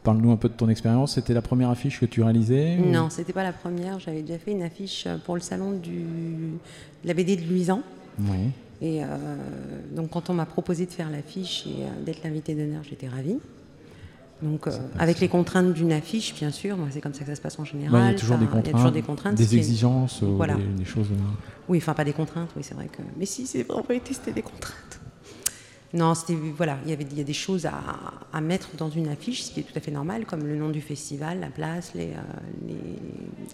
parle-nous 0.03 0.31
un 0.31 0.38
peu 0.38 0.50
de 0.50 0.53
ton 0.53 0.69
expérience. 0.69 1.15
C'était 1.15 1.33
la 1.33 1.41
première 1.41 1.69
affiche 1.69 2.00
que 2.00 2.05
tu 2.05 2.22
réalisais 2.22 2.77
ou- 2.79 2.89
Non, 2.91 3.10
c'était 3.10 3.33
pas 3.33 3.43
la 3.43 3.53
première. 3.53 4.00
J'avais 4.00 4.22
déjà 4.22 4.38
fait 4.39 4.51
une 4.51 4.63
affiche 4.63 5.07
pour 5.25 5.36
le 5.36 5.41
salon 5.41 5.72
du, 5.72 6.00
de 6.01 7.07
la 7.07 7.13
BD 7.13 7.36
de 7.36 7.41
Luisan. 7.41 7.81
Oui. 8.19 8.50
Et 8.81 9.03
euh, 9.03 9.07
donc, 9.95 10.10
quand 10.10 10.29
on 10.29 10.33
m'a 10.33 10.45
proposé 10.45 10.86
de 10.86 10.91
faire 10.91 11.10
l'affiche 11.10 11.65
et 11.67 11.83
euh, 11.83 12.03
d'être 12.05 12.24
l'invité 12.24 12.53
d'honneur, 12.53 12.83
j'étais 12.83 13.07
ravie. 13.07 13.38
Donc, 14.41 14.67
euh, 14.67 14.72
avec 15.00 15.22
les 15.22 15.29
contraintes 15.29 15.74
d'une 15.74 15.93
affiche, 15.93 16.36
bien 16.36 16.51
sûr, 16.51 16.75
moi, 16.75 16.88
c'est 16.91 17.00
comme 17.00 17.13
ça 17.13 17.22
que 17.22 17.27
ça 17.27 17.36
se 17.36 17.41
passe 17.41 17.57
en 17.60 17.63
général. 17.63 17.93
Ouais, 17.93 18.07
il 18.10 18.12
y 18.12 18.15
a 18.15 18.19
toujours 18.19 18.38
des 18.38 18.45
contraintes, 18.45 18.72
toujours 18.74 18.91
des 18.91 19.01
contraintes. 19.01 19.39
exigences, 19.39 20.22
Voilà. 20.22 20.55
des, 20.55 20.63
des 20.79 20.86
choses. 20.86 21.07
Oui, 21.69 21.77
enfin 21.77 21.93
pas 21.93 22.03
des 22.03 22.12
contraintes, 22.12 22.50
oui, 22.57 22.63
c'est 22.63 22.74
vrai 22.74 22.88
que. 22.88 23.01
Mais 23.17 23.25
si, 23.25 23.48
c'est 23.48 23.69
en 23.72 23.81
réalité, 23.83 24.13
c'était 24.13 24.33
des 24.33 24.41
contraintes. 24.41 25.00
Non, 25.93 26.15
c'était 26.15 26.33
voilà, 26.57 26.79
il 26.85 26.89
y 26.89 26.93
avait 26.93 27.05
il 27.12 27.17
y 27.17 27.21
a 27.21 27.23
des 27.23 27.33
choses 27.33 27.67
à, 27.67 27.73
à 28.33 28.41
mettre 28.41 28.69
dans 28.77 28.89
une 28.89 29.07
affiche, 29.09 29.43
ce 29.43 29.51
qui 29.51 29.59
est 29.59 29.63
tout 29.63 29.77
à 29.77 29.79
fait 29.79 29.91
normal, 29.91 30.25
comme 30.25 30.43
le 30.45 30.55
nom 30.55 30.69
du 30.69 30.81
festival, 30.81 31.39
la 31.39 31.47
place, 31.50 31.93
les, 31.93 32.07
euh, 32.07 32.67
les, 32.67 32.75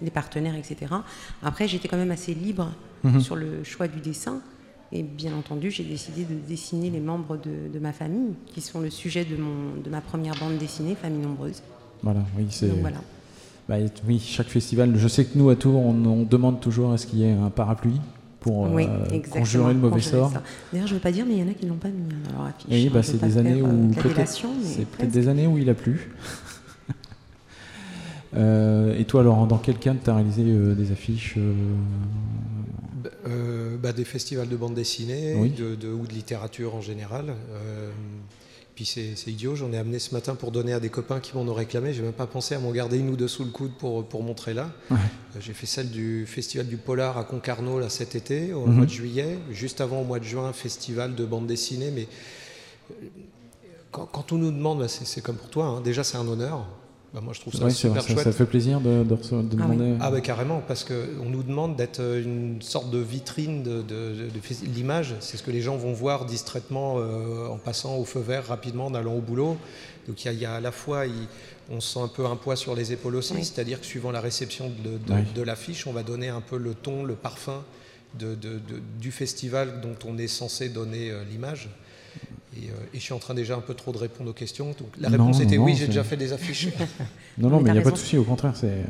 les 0.01 0.09
partenaires, 0.11 0.55
etc. 0.55 0.93
Après, 1.43 1.67
j'étais 1.67 1.87
quand 1.89 1.97
même 1.97 2.11
assez 2.11 2.33
libre 2.33 2.71
Mhm. 3.03 3.21
sur 3.21 3.37
le 3.37 3.63
choix 3.63 3.87
du 3.87 4.01
dessin. 4.01 4.41
Et 4.91 5.03
bien 5.03 5.33
entendu, 5.33 5.71
j'ai 5.71 5.83
décidé 5.85 6.25
de 6.25 6.33
dessiner 6.35 6.89
les 6.89 6.99
membres 6.99 7.37
de, 7.37 7.71
de 7.73 7.79
ma 7.79 7.93
famille, 7.93 8.33
qui 8.47 8.59
sont 8.59 8.81
le 8.81 8.89
sujet 8.89 9.23
de, 9.23 9.37
mon, 9.37 9.79
de 9.81 9.89
ma 9.89 10.01
première 10.01 10.35
bande 10.37 10.57
dessinée, 10.57 10.95
Famille 10.95 11.21
Nombreuse. 11.21 11.61
Voilà, 12.03 12.21
oui, 12.37 12.47
c'est. 12.49 12.67
Voilà. 12.67 12.97
Bah, 13.69 13.75
oui, 14.07 14.19
chaque 14.19 14.47
festival. 14.47 14.97
Je 14.97 15.07
sais 15.07 15.23
que 15.25 15.37
nous 15.37 15.49
à 15.49 15.55
Tours, 15.55 15.75
on, 15.79 15.93
on 16.05 16.23
demande 16.23 16.59
toujours 16.59 16.91
à 16.91 16.97
ce 16.97 17.05
qu'il 17.07 17.19
y 17.19 17.23
ait 17.23 17.31
un 17.31 17.49
parapluie 17.49 18.01
pour 18.39 18.65
euh, 18.65 18.69
oui, 18.73 18.87
conjurer 19.29 19.73
le 19.73 19.79
mauvais 19.79 19.95
conjurer 19.95 20.11
sort. 20.21 20.31
D'ailleurs, 20.71 20.87
je 20.87 20.93
ne 20.93 20.97
veux 20.97 21.03
pas 21.03 21.11
dire, 21.11 21.25
mais 21.25 21.33
il 21.35 21.39
y 21.39 21.43
en 21.43 21.49
a 21.49 21.53
qui 21.53 21.65
ne 21.65 21.71
l'ont 21.71 21.77
pas 21.77 21.89
mis 21.89 22.03
hein, 22.13 22.17
dans 22.31 22.37
leur 22.39 22.47
affiche. 22.47 22.71
Et 22.71 22.87
hein. 22.87 22.91
bah, 22.93 23.03
c'est 23.03 23.21
des 23.21 23.37
années 23.37 23.61
euh, 23.61 23.65
où 23.65 23.91
peut-être 23.93 24.27
c'est 24.63 25.11
des 25.11 25.27
années 25.27 25.47
où 25.47 25.57
il 25.57 25.69
a 25.69 25.73
plu. 25.73 26.11
Euh, 28.35 28.95
et 28.95 29.05
toi, 29.05 29.23
Laurent, 29.23 29.47
dans 29.47 29.57
quel 29.57 29.79
cadre 29.79 29.99
tu 30.03 30.09
as 30.11 30.13
réalisé 30.15 30.43
euh, 30.45 30.75
des 30.75 30.91
affiches 30.91 31.33
euh, 31.37 31.51
Bah, 33.03 33.09
euh, 33.27 33.75
bah, 33.81 33.91
des 33.91 34.05
festivals 34.05 34.47
de 34.47 34.55
bande 34.55 34.75
dessinée 34.75 35.33
Oui. 35.35 35.49
de, 35.49 35.73
de- 35.73 35.87
ou 35.91 36.05
de 36.05 36.13
littérature 36.13 36.75
en 36.75 36.81
général. 36.81 37.33
Puis 38.79 38.85
c'est 38.85 39.29
idiot, 39.29 39.57
j'en 39.57 39.73
ai 39.73 39.77
amené 39.77 39.99
ce 39.99 40.13
matin 40.13 40.35
pour 40.35 40.51
donner 40.53 40.71
à 40.71 40.79
des 40.79 40.87
copains 40.87 41.19
qui 41.19 41.35
m'en 41.35 41.41
ont 41.41 41.53
réclamé. 41.53 41.91
J'ai 41.91 42.01
même 42.01 42.13
pas 42.13 42.27
pensé 42.27 42.55
à 42.55 42.59
m'en 42.59 42.71
garder 42.71 42.97
une 42.97 43.09
ou 43.09 43.17
deux 43.17 43.27
sous 43.27 43.43
le 43.43 43.49
coude 43.49 43.73
pour, 43.73 44.05
pour 44.05 44.23
montrer 44.23 44.53
là. 44.53 44.69
Ouais. 44.89 44.95
Euh, 45.35 45.39
J'ai 45.41 45.51
fait 45.51 45.65
celle 45.65 45.89
du 45.89 46.25
Festival 46.25 46.65
du 46.65 46.77
Polar 46.77 47.17
à 47.17 47.25
Concarneau 47.25 47.77
là, 47.81 47.89
cet 47.89 48.15
été, 48.15 48.53
au 48.53 48.65
Mhm. 48.67 48.73
mois 48.75 48.85
de 48.85 48.89
juillet. 48.89 49.37
Juste 49.51 49.81
avant, 49.81 49.99
au 49.99 50.05
mois 50.05 50.19
de 50.19 50.23
juin, 50.23 50.53
festival 50.53 51.13
de 51.13 51.25
bande 51.25 51.45
dessinée. 51.45 51.91
Mais 51.91 52.07
euh, 52.91 53.05
quand, 53.91 54.05
quand 54.05 54.31
on 54.31 54.37
nous 54.37 54.51
demande, 54.51 54.79
bah, 54.79 54.87
c'est 54.87 55.05
c'est 55.05 55.19
comme 55.19 55.35
pour 55.35 55.49
toi, 55.49 55.65
hein, 55.65 55.81
déjà 55.81 56.05
c'est 56.05 56.15
un 56.15 56.25
honneur. 56.25 56.65
Bah, 57.13 57.21
moi 57.23 57.33
je 57.33 57.39
trouve 57.41 57.53
ça 57.53 57.63
ouais, 57.63 57.71
c'est 57.71 57.75
super 57.87 58.03
vrai, 58.03 58.13
chouette. 58.13 58.23
ça 58.23 58.31
fait 58.31 58.45
plaisir 58.45 58.79
de, 58.81 59.03
de 59.03 59.13
recevoir- 59.15 59.41
de 59.43 59.57
Ah 59.59 59.65
oui. 59.67 59.75
demander. 59.77 59.97
Ah 59.99 60.11
bah 60.11 60.21
carrément, 60.21 60.61
parce 60.67 60.83
qu'on 60.83 61.25
nous 61.27 61.41
demande 61.41 61.75
d'être 61.75 62.01
une 62.01 62.61
sorte 62.61 62.91
de 62.91 62.99
vitrine 62.99 63.63
de, 63.63 63.81
de- 63.81 64.13
de- 64.15 64.29
de 64.29 64.39
fes- 64.39 64.63
l'image. 64.75 65.15
C'est 65.19 65.37
ce 65.37 65.41
que 65.41 65.49
les 65.49 65.61
gens 65.61 65.75
vont 65.75 65.91
voir 65.93 66.25
distraitement 66.25 66.95
euh, 66.99 67.47
en 67.47 67.57
passant 67.57 67.95
au 67.97 68.05
feu 68.05 68.19
vert 68.19 68.45
rapidement, 68.45 68.85
en 68.85 68.93
allant 68.93 69.15
au 69.15 69.21
boulot. 69.21 69.57
Donc 70.07 70.23
il 70.23 70.27
y, 70.27 70.29
a- 70.29 70.33
il 70.33 70.39
y 70.39 70.45
a 70.45 70.53
à 70.53 70.59
la 70.59 70.71
fois, 70.71 71.03
on 71.71 71.79
sent 71.81 71.99
un 71.99 72.07
peu 72.07 72.27
un 72.27 72.35
poids 72.35 72.55
sur 72.55 72.75
les 72.75 72.93
épaules 72.93 73.15
aussi, 73.15 73.33
Oui. 73.33 73.43
c'est-à-dire 73.43 73.79
que 73.79 73.87
suivant 73.87 74.11
la 74.11 74.21
réception 74.21 74.69
de, 74.69 74.97
de- 74.97 75.13
Oui. 75.13 75.21
de 75.33 75.41
l'affiche, 75.41 75.87
on 75.87 75.93
va 75.93 76.03
donner 76.03 76.27
un 76.29 76.41
peu 76.41 76.57
le 76.57 76.75
ton, 76.75 77.03
le 77.03 77.15
parfum 77.15 77.63
de- 78.19 78.35
de- 78.35 78.53
de- 78.59 78.81
du 78.99 79.11
festival 79.11 79.81
dont 79.81 79.95
on 80.07 80.17
est 80.19 80.27
censé 80.27 80.69
donner 80.69 81.09
euh, 81.09 81.23
l'image. 81.31 81.69
Et, 82.57 82.69
euh, 82.69 82.73
et 82.93 82.97
je 82.97 83.03
suis 83.03 83.13
en 83.13 83.19
train 83.19 83.33
déjà 83.35 83.55
un 83.55 83.61
peu 83.61 83.73
trop 83.75 83.91
de 83.91 83.97
répondre 83.97 84.29
aux 84.29 84.33
questions. 84.33 84.67
Donc 84.79 84.89
la 84.99 85.09
réponse 85.09 85.37
non, 85.39 85.45
était 85.45 85.57
non, 85.57 85.65
oui, 85.65 85.75
j'ai 85.75 85.85
déjà 85.87 86.03
fait 86.03 86.17
des 86.17 86.33
affiches. 86.33 86.67
Non, 87.37 87.49
non, 87.49 87.57
Mais 87.57 87.63
mais 87.65 87.69
il 87.69 87.73
n'y 87.73 87.79
a 87.79 87.83
pas 87.83 87.91
de 87.91 87.97
souci, 87.97 88.17
au 88.17 88.23
contraire, 88.23 88.53
c'est. 88.55 88.67
euh, 88.67 88.83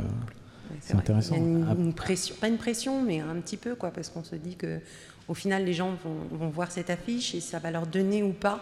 Ouais, 0.91 0.95
intéressant. 0.95 1.35
Il 1.35 1.41
y 1.41 1.45
a 1.45 1.47
une, 1.47 1.81
une 1.87 1.93
pression, 1.93 2.35
pas 2.39 2.47
une 2.47 2.57
pression, 2.57 3.03
mais 3.03 3.19
un 3.19 3.35
petit 3.41 3.57
peu, 3.57 3.75
quoi, 3.75 3.91
parce 3.91 4.09
qu'on 4.09 4.23
se 4.23 4.35
dit 4.35 4.55
que 4.55 4.79
au 5.27 5.33
final, 5.33 5.65
les 5.65 5.73
gens 5.73 5.89
vont, 6.03 6.15
vont 6.37 6.49
voir 6.49 6.71
cette 6.71 6.89
affiche 6.89 7.35
et 7.35 7.41
ça 7.41 7.59
va 7.59 7.69
leur 7.69 7.85
donner 7.85 8.23
ou 8.23 8.31
pas 8.33 8.59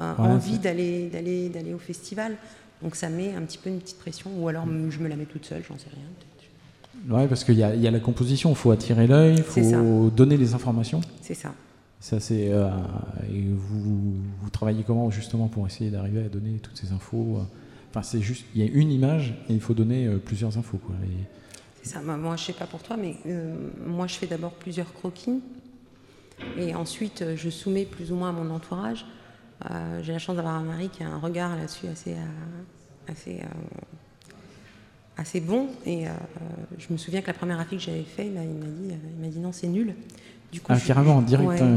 euh, 0.00 0.14
Ouais, 0.14 0.26
envie 0.28 0.58
d'aller, 0.58 1.08
d'aller, 1.08 1.48
d'aller 1.50 1.74
au 1.74 1.78
festival. 1.78 2.36
Donc 2.82 2.94
ça 2.96 3.08
met 3.10 3.34
un 3.34 3.42
petit 3.42 3.58
peu 3.58 3.68
une 3.68 3.80
petite 3.80 3.98
pression, 3.98 4.30
ou 4.38 4.48
alors 4.48 4.62
m- 4.64 4.88
je 4.90 4.98
me 5.00 5.08
la 5.08 5.16
mets 5.16 5.24
toute 5.26 5.44
seule, 5.44 5.62
j'en 5.68 5.76
sais 5.78 5.88
rien. 5.94 7.14
Ouais, 7.18 7.26
parce 7.28 7.44
qu'il 7.44 7.54
y, 7.58 7.62
a- 7.62 7.74
il 7.74 7.80
y 7.82 7.88
a 7.88 7.90
la 7.90 8.00
composition, 8.00 8.50
il 8.50 8.56
faut 8.56 8.70
attirer 8.70 9.06
l'œil, 9.06 9.36
il 9.38 9.42
faut 9.42 10.10
donner 10.10 10.36
les 10.36 10.54
informations. 10.54 11.00
C'est 11.20 11.34
ça. 11.34 11.52
Ça, 12.06 12.20
c'est. 12.20 12.52
euh, 12.52 12.70
et 13.28 13.42
vous, 13.52 14.14
vous 14.40 14.50
travaillez 14.50 14.84
comment 14.84 15.10
justement 15.10 15.48
pour 15.48 15.66
essayer 15.66 15.90
d'arriver 15.90 16.24
à 16.24 16.28
donner 16.28 16.60
toutes 16.60 16.76
ces 16.76 16.92
infos 16.92 17.38
euh, 17.38 17.42
Enfin, 17.90 18.02
c'est 18.02 18.20
juste. 18.20 18.44
Il 18.54 18.64
y 18.64 18.64
a 18.64 18.70
une 18.72 18.92
image 18.92 19.34
et 19.48 19.54
il 19.54 19.60
faut 19.60 19.74
donner 19.74 20.06
euh, 20.06 20.18
plusieurs 20.18 20.56
infos. 20.56 20.78
Quoi. 20.78 20.94
C'est 21.82 21.94
ça. 21.94 22.00
Moi, 22.02 22.36
je 22.36 22.44
sais 22.44 22.52
pas 22.52 22.66
pour 22.66 22.80
toi, 22.84 22.96
mais 22.96 23.16
moi, 23.84 24.06
je 24.06 24.14
fais 24.14 24.28
d'abord 24.28 24.52
plusieurs 24.52 24.92
croquis. 24.94 25.42
Et 26.56 26.76
ensuite, 26.76 27.24
je 27.34 27.50
soumets 27.50 27.86
plus 27.86 28.12
ou 28.12 28.14
moins 28.14 28.28
à 28.28 28.32
mon 28.32 28.54
entourage. 28.54 29.04
J'ai 30.02 30.12
la 30.12 30.20
chance 30.20 30.36
d'avoir 30.36 30.54
un 30.54 30.62
mari 30.62 30.90
qui 30.90 31.02
a 31.02 31.08
un 31.08 31.18
regard 31.18 31.56
là-dessus 31.56 31.88
assez, 31.88 32.14
assez, 33.08 33.40
assez 35.16 35.40
bon. 35.40 35.70
Et 35.86 36.04
je 36.78 36.92
me 36.92 36.98
souviens 36.98 37.20
que 37.20 37.28
la 37.28 37.34
première 37.34 37.58
affiche 37.58 37.86
que 37.86 37.90
j'avais 37.90 38.04
faite, 38.04 38.26
il 38.26 38.32
m'a 38.32 38.42
dit, 38.42 38.94
il 39.16 39.20
m'a 39.20 39.28
dit 39.28 39.38
non, 39.40 39.50
c'est 39.52 39.68
nul. 39.68 39.94
Du 40.52 40.60
coup, 40.60 40.72
Ah, 40.72 40.78
je- 40.78 40.86
carrément, 40.86 41.20
direct. 41.22 41.48
Ouais. 41.48 41.62
euh, 41.62 41.76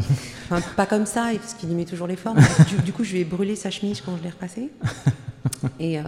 Enfin, 0.50 0.62
pas 0.76 0.86
comme 0.86 1.06
ça, 1.06 1.30
parce 1.36 1.54
qu'il 1.56 1.72
y 1.72 1.76
met 1.76 1.86
toujours 1.86 2.08
les 2.08 2.16
formes. 2.16 2.40
du, 2.70 2.78
du 2.84 2.94
coup, 2.94 3.04
je 3.04 3.14
lui 3.14 3.20
ai 3.22 3.26
brûlé 3.26 3.56
sa 3.56 3.72
chemise 3.72 4.02
quand 4.02 4.16
je 4.18 4.24
l'ai 4.24 4.30
repassée. 4.30 4.70
Et 5.80 6.00
euh, 6.00 6.04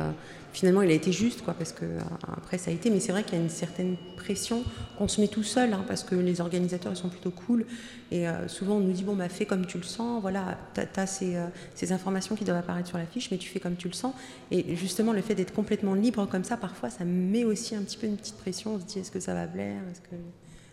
finalement, 0.53 0.81
il 0.81 0.91
a 0.91 0.93
été 0.93 1.11
juste, 1.11 1.41
quoi, 1.43 1.53
parce 1.53 1.71
que 1.71 1.85
euh, 1.85 1.99
après, 2.37 2.57
ça 2.57 2.69
a 2.71 2.73
été. 2.73 2.89
Mais 2.89 2.99
c'est 2.99 3.11
vrai 3.11 3.23
qu'il 3.23 3.37
y 3.37 3.41
a 3.41 3.43
une 3.43 3.49
certaine 3.49 3.95
pression 4.15 4.63
qu'on 4.97 5.07
se 5.07 5.19
met 5.19 5.27
tout 5.27 5.43
seul, 5.43 5.73
hein, 5.73 5.83
parce 5.87 6.03
que 6.03 6.15
les 6.15 6.39
organisateurs, 6.41 6.93
ils 6.93 6.97
sont 6.97 7.09
plutôt 7.09 7.31
cool. 7.31 7.65
Et 8.11 8.27
euh, 8.27 8.47
souvent, 8.47 8.75
on 8.75 8.79
nous 8.79 8.91
dit, 8.91 9.03
bon, 9.03 9.15
bah, 9.15 9.27
fais 9.29 9.45
comme 9.45 9.65
tu 9.65 9.77
le 9.77 9.83
sens. 9.83 10.21
Voilà, 10.21 10.57
tu 10.75 10.81
as, 10.99 11.07
ces, 11.07 11.37
ces 11.75 11.91
informations 11.91 12.35
qui 12.35 12.43
doivent 12.45 12.57
apparaître 12.57 12.89
sur 12.89 12.97
la 12.97 13.05
fiche, 13.05 13.31
mais 13.31 13.37
tu 13.37 13.49
fais 13.49 13.59
comme 13.59 13.75
tu 13.75 13.87
le 13.87 13.93
sens. 13.93 14.13
Et 14.51 14.75
justement, 14.75 15.13
le 15.13 15.21
fait 15.21 15.35
d'être 15.35 15.53
complètement 15.53 15.93
libre 15.95 16.25
comme 16.27 16.43
ça, 16.43 16.57
parfois, 16.57 16.89
ça 16.89 17.05
met 17.05 17.43
aussi 17.43 17.75
un 17.75 17.81
petit 17.81 17.97
peu 17.97 18.07
une 18.07 18.17
petite 18.17 18.37
pression. 18.37 18.75
On 18.75 18.79
se 18.79 18.85
dit, 18.85 18.99
est-ce 18.99 19.11
que 19.11 19.19
ça 19.19 19.33
va 19.33 19.47
plaire? 19.47 19.81
Est-ce 19.91 20.01
que, 20.01 20.15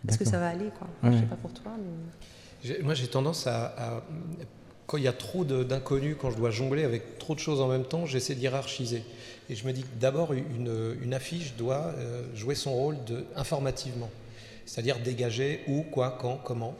est-ce 0.07 0.17
que 0.17 0.25
ça 0.25 0.39
va 0.39 0.49
aller 0.49 0.69
quoi? 0.77 0.87
Ouais. 1.03 1.15
Je 1.15 1.21
sais 1.21 1.25
pas 1.25 1.35
pour 1.35 1.51
toi, 1.53 1.71
mais... 1.77 2.79
Moi, 2.81 2.93
j'ai 2.93 3.07
tendance 3.07 3.47
à, 3.47 3.65
à- 3.77 4.03
quand 4.85 4.97
il 4.97 5.03
y 5.03 5.07
a 5.07 5.13
trop 5.13 5.45
d'inconnus, 5.45 6.15
quand 6.19 6.31
je 6.31 6.37
dois 6.37 6.51
jongler 6.51 6.83
avec 6.83 7.19
trop 7.19 7.35
de 7.35 7.39
choses 7.39 7.61
en 7.61 7.67
même 7.67 7.85
temps, 7.85 8.05
j'essaie 8.05 8.35
de 8.35 8.39
hiérarchiser. 8.41 9.03
Et 9.49 9.55
je 9.55 9.65
me 9.65 9.71
dis 9.71 9.83
que 9.83 9.99
d'abord, 9.99 10.33
une, 10.33 10.95
une 11.01 11.13
affiche 11.13 11.55
doit 11.55 11.93
euh, 11.97 12.23
jouer 12.35 12.55
son 12.55 12.73
rôle 12.73 13.03
de, 13.05 13.23
informativement, 13.35 14.09
c'est-à-dire 14.65 14.99
dégager 14.99 15.61
où, 15.67 15.83
quoi, 15.83 16.17
quand, 16.19 16.39
comment. 16.43 16.75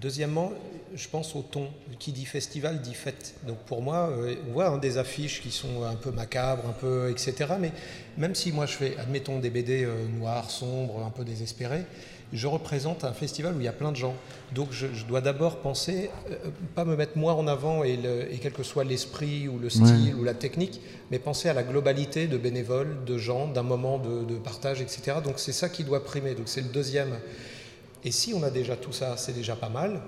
Deuxièmement, 0.00 0.52
je 0.94 1.08
pense 1.08 1.34
au 1.36 1.42
ton. 1.42 1.68
Qui 1.98 2.12
dit 2.12 2.26
festival 2.26 2.80
dit 2.80 2.94
fête. 2.94 3.34
Donc 3.46 3.58
pour 3.60 3.80
moi, 3.80 4.10
euh, 4.10 4.34
on 4.48 4.52
voit 4.52 4.68
hein, 4.68 4.78
des 4.78 4.98
affiches 4.98 5.40
qui 5.40 5.50
sont 5.50 5.84
un 5.84 5.94
peu 5.94 6.10
macabres, 6.10 6.68
un 6.68 6.72
peu 6.72 7.10
etc. 7.10 7.54
Mais 7.58 7.72
même 8.18 8.34
si 8.34 8.52
moi 8.52 8.66
je 8.66 8.72
fais, 8.72 8.96
admettons, 8.98 9.38
des 9.38 9.50
BD 9.50 9.84
euh, 9.84 10.06
noirs, 10.18 10.50
sombres, 10.50 11.02
un 11.04 11.10
peu 11.10 11.24
désespérés, 11.24 11.84
je 12.32 12.46
représente 12.46 13.04
un 13.04 13.12
festival 13.12 13.54
où 13.54 13.60
il 13.60 13.64
y 13.64 13.68
a 13.68 13.72
plein 13.72 13.92
de 13.92 13.96
gens. 13.96 14.14
Donc 14.54 14.68
je, 14.72 14.86
dois 15.06 15.20
d'abord 15.20 15.60
penser, 15.60 16.10
euh, 16.30 16.50
pas 16.74 16.84
me 16.84 16.96
mettre 16.96 17.16
moi 17.16 17.34
en 17.34 17.46
avant 17.46 17.82
et, 17.82 17.98
quel 18.42 18.52
que 18.52 18.62
soit 18.62 18.84
l'esprit 18.84 19.48
ou 19.48 19.58
le 19.58 19.70
style 19.70 20.14
ou 20.18 20.24
la 20.24 20.34
technique, 20.34 20.80
mais 21.10 21.18
penser 21.18 21.48
à 21.48 21.54
la 21.54 21.62
globalité 21.62 22.26
de 22.26 22.36
bénévoles, 22.36 23.04
de 23.06 23.16
gens, 23.16 23.48
d'un 23.48 23.62
moment 23.62 23.98
de, 23.98 24.24
de, 24.24 24.38
partage, 24.38 24.82
etc. 24.82 25.18
Donc 25.24 25.38
c'est 25.38 25.52
ça 25.52 25.68
qui 25.68 25.84
doit 25.84 26.04
primer. 26.04 26.34
Donc 26.34 26.48
c'est 26.48 26.62
le 26.62 26.68
deuxième. 26.68 27.16
Et 28.06 28.12
si 28.12 28.32
on 28.34 28.44
a 28.44 28.50
déjà 28.50 28.76
tout 28.76 28.92
ça, 28.92 29.16
c'est 29.16 29.32
déjà 29.32 29.56
pas 29.56 29.68
mal. 29.68 30.00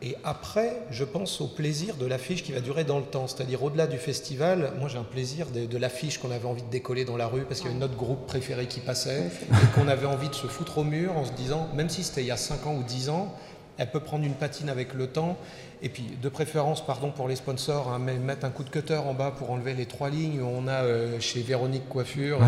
Et 0.00 0.16
après, 0.24 0.80
je 0.90 1.04
pense 1.04 1.42
au 1.42 1.46
plaisir 1.46 1.94
de 1.96 2.06
l'affiche 2.06 2.42
qui 2.42 2.52
va 2.52 2.60
durer 2.60 2.84
dans 2.84 2.98
le 2.98 3.04
temps. 3.04 3.26
C'est-à-dire, 3.26 3.62
au-delà 3.62 3.86
du 3.86 3.98
festival, 3.98 4.72
moi 4.80 4.88
j'ai 4.88 4.96
un 4.96 5.04
plaisir 5.04 5.48
de, 5.50 5.76
l'affiche 5.76 6.16
qu'on 6.16 6.30
avait 6.30 6.46
envie 6.48 6.62
de 6.62 6.70
décoller 6.70 7.04
dans 7.04 7.18
la 7.18 7.26
rue 7.26 7.42
parce 7.42 7.60
qu'il 7.60 7.68
y 7.68 7.70
avait 7.70 7.80
notre 7.80 7.96
groupe 7.96 8.26
préféré 8.26 8.66
qui 8.66 8.80
passait 8.80 9.26
et 9.26 9.74
qu'on 9.74 9.88
avait 9.88 10.06
envie 10.06 10.30
de 10.30 10.34
se 10.34 10.46
foutre 10.46 10.78
au 10.78 10.84
mur 10.84 11.18
en 11.18 11.26
se 11.26 11.32
disant, 11.32 11.68
même 11.74 11.90
si 11.90 12.02
c'était 12.02 12.22
il 12.22 12.28
y 12.28 12.30
a 12.30 12.38
5 12.38 12.66
ans 12.66 12.76
ou 12.76 12.82
10 12.82 13.10
ans, 13.10 13.34
elle 13.78 13.90
peut 13.90 14.00
prendre 14.00 14.24
une 14.24 14.34
patine 14.34 14.68
avec 14.68 14.94
le 14.94 15.06
temps. 15.06 15.36
Et 15.82 15.88
puis, 15.88 16.04
de 16.22 16.28
préférence, 16.28 16.84
pardon 16.84 17.10
pour 17.10 17.28
les 17.28 17.36
sponsors, 17.36 17.92
hein, 17.92 17.98
mettre 17.98 18.46
un 18.46 18.50
coup 18.50 18.64
de 18.64 18.70
cutter 18.70 18.96
en 18.96 19.12
bas 19.12 19.34
pour 19.36 19.50
enlever 19.50 19.74
les 19.74 19.86
trois 19.86 20.08
lignes. 20.08 20.40
On 20.40 20.66
a 20.66 20.84
euh, 20.84 21.20
chez 21.20 21.42
Véronique 21.42 21.88
Coiffure 21.88 22.38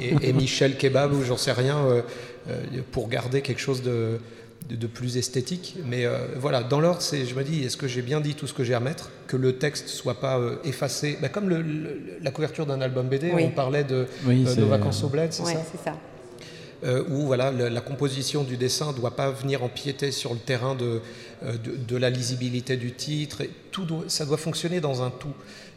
et, 0.00 0.14
euh, 0.14 0.32
Michel 0.32 0.76
Kebab, 0.76 1.12
ou 1.12 1.22
j'en 1.22 1.36
sais 1.36 1.52
rien, 1.52 1.78
euh, 1.78 2.02
pour 2.92 3.08
garder 3.08 3.40
quelque 3.40 3.60
chose 3.60 3.82
de, 3.82 4.18
de, 4.68 4.86
plus 4.86 5.16
esthétique. 5.16 5.76
Mais 5.86 6.04
euh, 6.04 6.18
voilà, 6.36 6.62
dans 6.62 6.80
l'ordre, 6.80 7.02
je 7.02 7.34
me 7.34 7.42
dis, 7.42 7.64
est-ce 7.64 7.76
que 7.76 7.88
j'ai 7.88 8.02
bien 8.02 8.20
dit 8.20 8.34
tout 8.34 8.46
ce 8.46 8.54
que 8.54 8.64
j'ai 8.64 8.74
à 8.74 8.80
mettre? 8.80 9.10
Que 9.26 9.36
le 9.36 9.56
texte 9.56 9.88
soit 9.88 10.20
pas 10.20 10.38
euh, 10.38 10.56
effacé 10.64 11.18
bah, 11.20 11.28
Comme 11.28 11.50
la 12.22 12.30
couverture 12.30 12.66
d'un 12.66 12.80
album 12.80 13.08
BD, 13.08 13.32
on 13.32 13.50
parlait 13.50 13.84
de 13.84 14.06
euh, 14.28 14.56
nos 14.56 14.66
vacances 14.66 15.02
au 15.02 15.08
bled, 15.08 15.32
c'est 15.32 15.44
ça? 15.44 15.62
c'est 15.70 15.90
ça. 16.82 17.02
où 17.08 17.26
voilà, 17.26 17.50
la, 17.50 17.80
composition 17.80 18.44
du 18.44 18.56
dessin 18.56 18.92
ne 18.92 18.96
doit 18.96 19.16
pas 19.16 19.30
venir 19.30 19.62
empiéter 19.62 20.12
sur 20.12 20.32
le 20.32 20.38
terrain 20.38 20.74
de, 20.74 21.00
de, 21.42 21.96
la 21.96 22.10
lisibilité 22.10 22.76
du 22.76 22.92
titre. 22.92 23.42
Tout 23.70 23.86
ça 24.08 24.26
doit 24.26 24.38
fonctionner 24.38 24.80
dans 24.80 25.02
un 25.02 25.10
tout. 25.10 25.34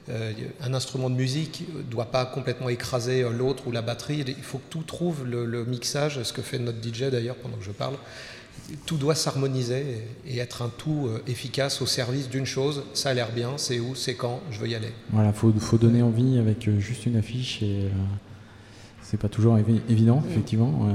un 0.10 0.74
instrument 0.74 1.10
de 1.10 1.15
musique 1.15 1.63
ne 1.75 1.81
doit 1.83 2.12
pas 2.12 2.25
complètement 2.25 2.69
écraser 2.69 3.24
l'autre 3.31 3.67
ou 3.67 3.72
la 3.72 3.81
batterie. 3.81 4.24
Il 4.27 4.43
faut 4.43 4.60
que 4.60 4.69
tout 4.69 4.83
trouve 4.83 5.25
le, 5.25 5.65
mixage, 5.65 6.22
ce 6.24 6.33
que 6.33 6.41
fait 6.41 6.60
notre 6.60 6.77
DJ 6.81 7.03
d'ailleurs 7.12 7.36
pendant 7.36 7.57
que 7.57 7.65
je 7.65 7.72
parle, 7.72 7.95
tout 8.86 8.98
doit 8.98 9.15
s'harmoniser 9.15 10.03
et 10.25 10.38
être 10.38 10.62
un 10.62 10.69
tout 10.69 11.07
euh, 11.07 11.22
efficace 11.27 11.81
au 11.81 11.86
service 11.86 12.29
d'une 12.29 12.45
chose. 12.45 12.83
Ça 12.93 13.10
a 13.10 13.13
l'air 13.13 13.31
bien, 13.31 13.53
c'est 13.57 13.79
où, 13.79 13.95
c'est 13.95 14.15
quand, 14.15 14.41
je 14.51 14.60
veux 14.60 14.67
y 14.67 14.75
aller. 14.75 14.91
Voilà, 15.12 15.29
il 15.29 15.60
faut, 15.60 15.77
donner 15.77 16.01
envie 16.01 16.38
avec 16.38 16.67
euh, 16.67 16.79
juste 16.79 17.05
une 17.05 17.15
affiche 17.15 17.62
et 17.62 17.83
euh, 17.83 17.89
c'est 19.13 19.20
pas 19.20 19.29
toujours 19.29 19.60
évident, 19.89 20.24
effectivement. 20.27 20.88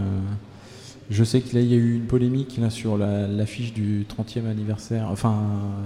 je 1.08 1.22
sais 1.22 1.40
qu'il 1.40 1.62
y 1.62 1.72
a 1.72 1.76
eu 1.76 1.94
une 1.94 2.06
polémique 2.06 2.58
là, 2.60 2.68
sur 2.68 2.98
l'affiche 2.98 3.72
du 3.72 4.04
30e 4.04 4.50
anniversaire, 4.50 5.06
enfin 5.08 5.36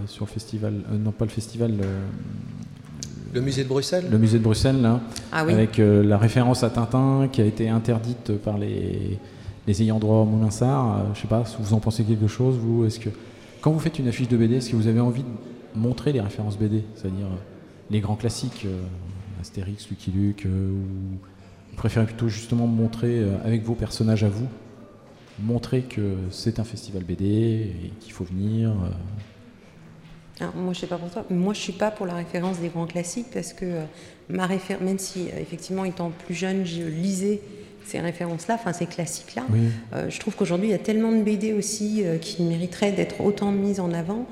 sur 0.06 0.24
le 0.24 0.30
festival, 0.30 0.72
non 0.98 1.10
pas 1.12 1.26
le 1.26 1.30
festival. 1.30 1.74
le 3.34 3.40
musée 3.42 3.64
de 3.64 3.68
Bruxelles 3.68 4.06
Le 4.10 4.16
musée 4.16 4.38
de 4.38 4.44
Bruxelles, 4.44 4.80
là, 4.80 5.00
ah 5.30 5.40
avec 5.40 5.76
la 5.76 6.16
référence 6.16 6.64
à 6.64 6.70
Tintin 6.70 7.28
qui 7.30 7.42
a 7.42 7.44
été 7.44 7.68
interdite 7.68 8.32
par 8.38 8.56
les, 8.56 9.18
les 9.66 9.82
ayants 9.82 9.98
droit 9.98 10.18
au 10.18 10.24
Moulinsart, 10.24 10.96
euh, 10.96 11.02
je 11.14 11.20
sais 11.20 11.28
pas, 11.28 11.44
si 11.44 11.56
vous 11.58 11.74
en 11.74 11.80
pensez 11.80 12.04
quelque 12.04 12.26
chose, 12.26 12.56
vous, 12.56 12.84
est-ce 12.84 12.98
que 12.98 13.10
quand 13.60 13.70
vous 13.70 13.78
faites 13.78 13.98
une 13.98 14.08
affiche 14.08 14.28
de 14.28 14.36
BD, 14.36 14.56
est-ce 14.56 14.70
que 14.70 14.76
vous 14.76 14.88
avez 14.88 15.00
envie 15.00 15.22
de 15.22 15.78
montrer 15.78 16.12
les 16.12 16.20
références 16.20 16.58
BD, 16.58 16.82
c'est-à-dire 16.96 17.26
euh, 17.26 17.40
les 17.90 18.00
grands 18.00 18.16
classiques, 18.16 18.64
euh, 18.66 18.82
Astérix, 19.40 19.88
Lucky 19.88 20.10
Luke, 20.10 20.46
ou 20.46 21.18
vous 21.72 21.76
préférez 21.76 22.06
plutôt 22.06 22.28
justement 22.28 22.66
montrer 22.66 23.24
avec 23.44 23.64
vos 23.64 23.74
personnages 23.74 24.22
à 24.22 24.28
vous, 24.28 24.46
montrer 25.40 25.82
que 25.82 26.14
c'est 26.30 26.60
un 26.60 26.64
festival 26.64 27.02
BD 27.02 27.24
et 27.24 27.92
qu'il 28.00 28.12
faut 28.12 28.24
venir 28.24 28.72
moi, 30.54 30.72
je 30.72 30.80
sais 30.80 30.86
pas 30.86 30.98
pour 30.98 31.10
toi. 31.10 31.24
Moi, 31.30 31.54
je 31.54 31.60
suis 31.60 31.72
pas 31.72 31.90
pour 31.90 32.06
la 32.06 32.14
référence 32.14 32.58
des 32.58 32.68
grands 32.68 32.86
classiques 32.86 33.28
parce 33.32 33.52
que 33.52 33.82
ma 34.28 34.46
référence, 34.46 34.82
même 34.82 34.98
si 34.98 35.28
effectivement 35.40 35.84
étant 35.84 36.10
plus 36.10 36.34
jeune, 36.34 36.64
je 36.64 36.82
lisais 36.82 37.40
ces 37.84 38.00
références-là, 38.00 38.54
enfin 38.54 38.72
ces 38.72 38.86
classiques-là. 38.86 39.42
Euh, 39.92 40.08
je 40.08 40.20
trouve 40.20 40.36
qu'aujourd'hui, 40.36 40.68
il 40.68 40.72
y 40.72 40.74
a 40.74 40.78
tellement 40.78 41.12
de 41.12 41.22
BD 41.22 41.52
aussi 41.52 42.02
euh, 42.04 42.18
qui 42.18 42.42
mériteraient 42.42 42.92
d'être 42.92 43.20
autant 43.20 43.50
mises 43.50 43.80
en 43.80 43.92
avant. 43.92 44.26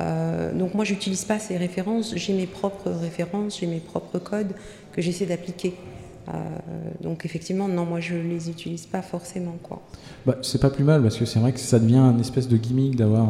Euh, 0.00 0.52
donc 0.52 0.74
moi, 0.74 0.84
j'utilise 0.84 1.24
pas 1.24 1.38
ces 1.38 1.56
références. 1.56 2.14
J'ai 2.16 2.32
mes 2.32 2.46
propres 2.46 2.90
références, 2.90 3.58
j'ai 3.60 3.66
mes 3.66 3.80
propres 3.80 4.18
codes 4.18 4.54
que 4.92 5.02
j'essaie 5.02 5.26
d'appliquer. 5.26 5.74
Donc 7.00 7.24
effectivement, 7.24 7.68
non, 7.68 7.84
moi, 7.84 8.00
je 8.00 8.14
les 8.14 8.48
utilise 8.50 8.86
pas 8.86 9.02
forcément. 9.02 9.56
Quoi. 9.62 9.82
Bah, 10.26 10.36
c'est 10.42 10.60
pas 10.60 10.70
plus 10.70 10.84
mal 10.84 11.02
parce 11.02 11.16
que 11.16 11.24
c'est 11.24 11.40
vrai 11.40 11.52
que 11.52 11.60
ça 11.60 11.78
devient 11.78 11.98
une 11.98 12.20
espèce 12.20 12.48
de 12.48 12.56
gimmick 12.56 12.96
d'avoir 12.96 13.28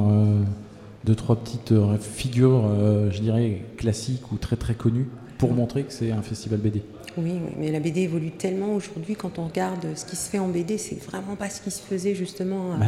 deux, 1.05 1.15
trois 1.15 1.37
petites 1.37 1.75
figures, 2.01 2.63
je 3.11 3.21
dirais, 3.21 3.63
classiques 3.77 4.31
ou 4.33 4.37
très 4.37 4.57
très 4.57 4.75
connues 4.75 5.09
pour 5.39 5.53
montrer 5.53 5.83
que 5.85 5.93
c'est 5.93 6.13
un 6.13 6.23
festival 6.23 6.61
BD. 6.61 6.83
Oui, 7.19 7.33
mais 7.59 7.71
la 7.71 7.81
BD 7.81 8.03
évolue 8.03 8.31
tellement 8.31 8.75
aujourd'hui. 8.75 9.17
Quand 9.17 9.39
on 9.39 9.47
regarde 9.47 9.87
ce 9.97 10.07
qui 10.07 10.17
se 10.17 10.31
fait 10.31 10.39
en 10.39 10.49
BD, 10.49 10.79
c'est 10.79 11.03
vraiment 11.03 11.37
pas 11.37 11.51
ce 11.51 11.61
qui 11.61 11.71
se 11.71 11.83
faisait 11.83 12.15
justement 12.15 12.77
bah 12.79 12.87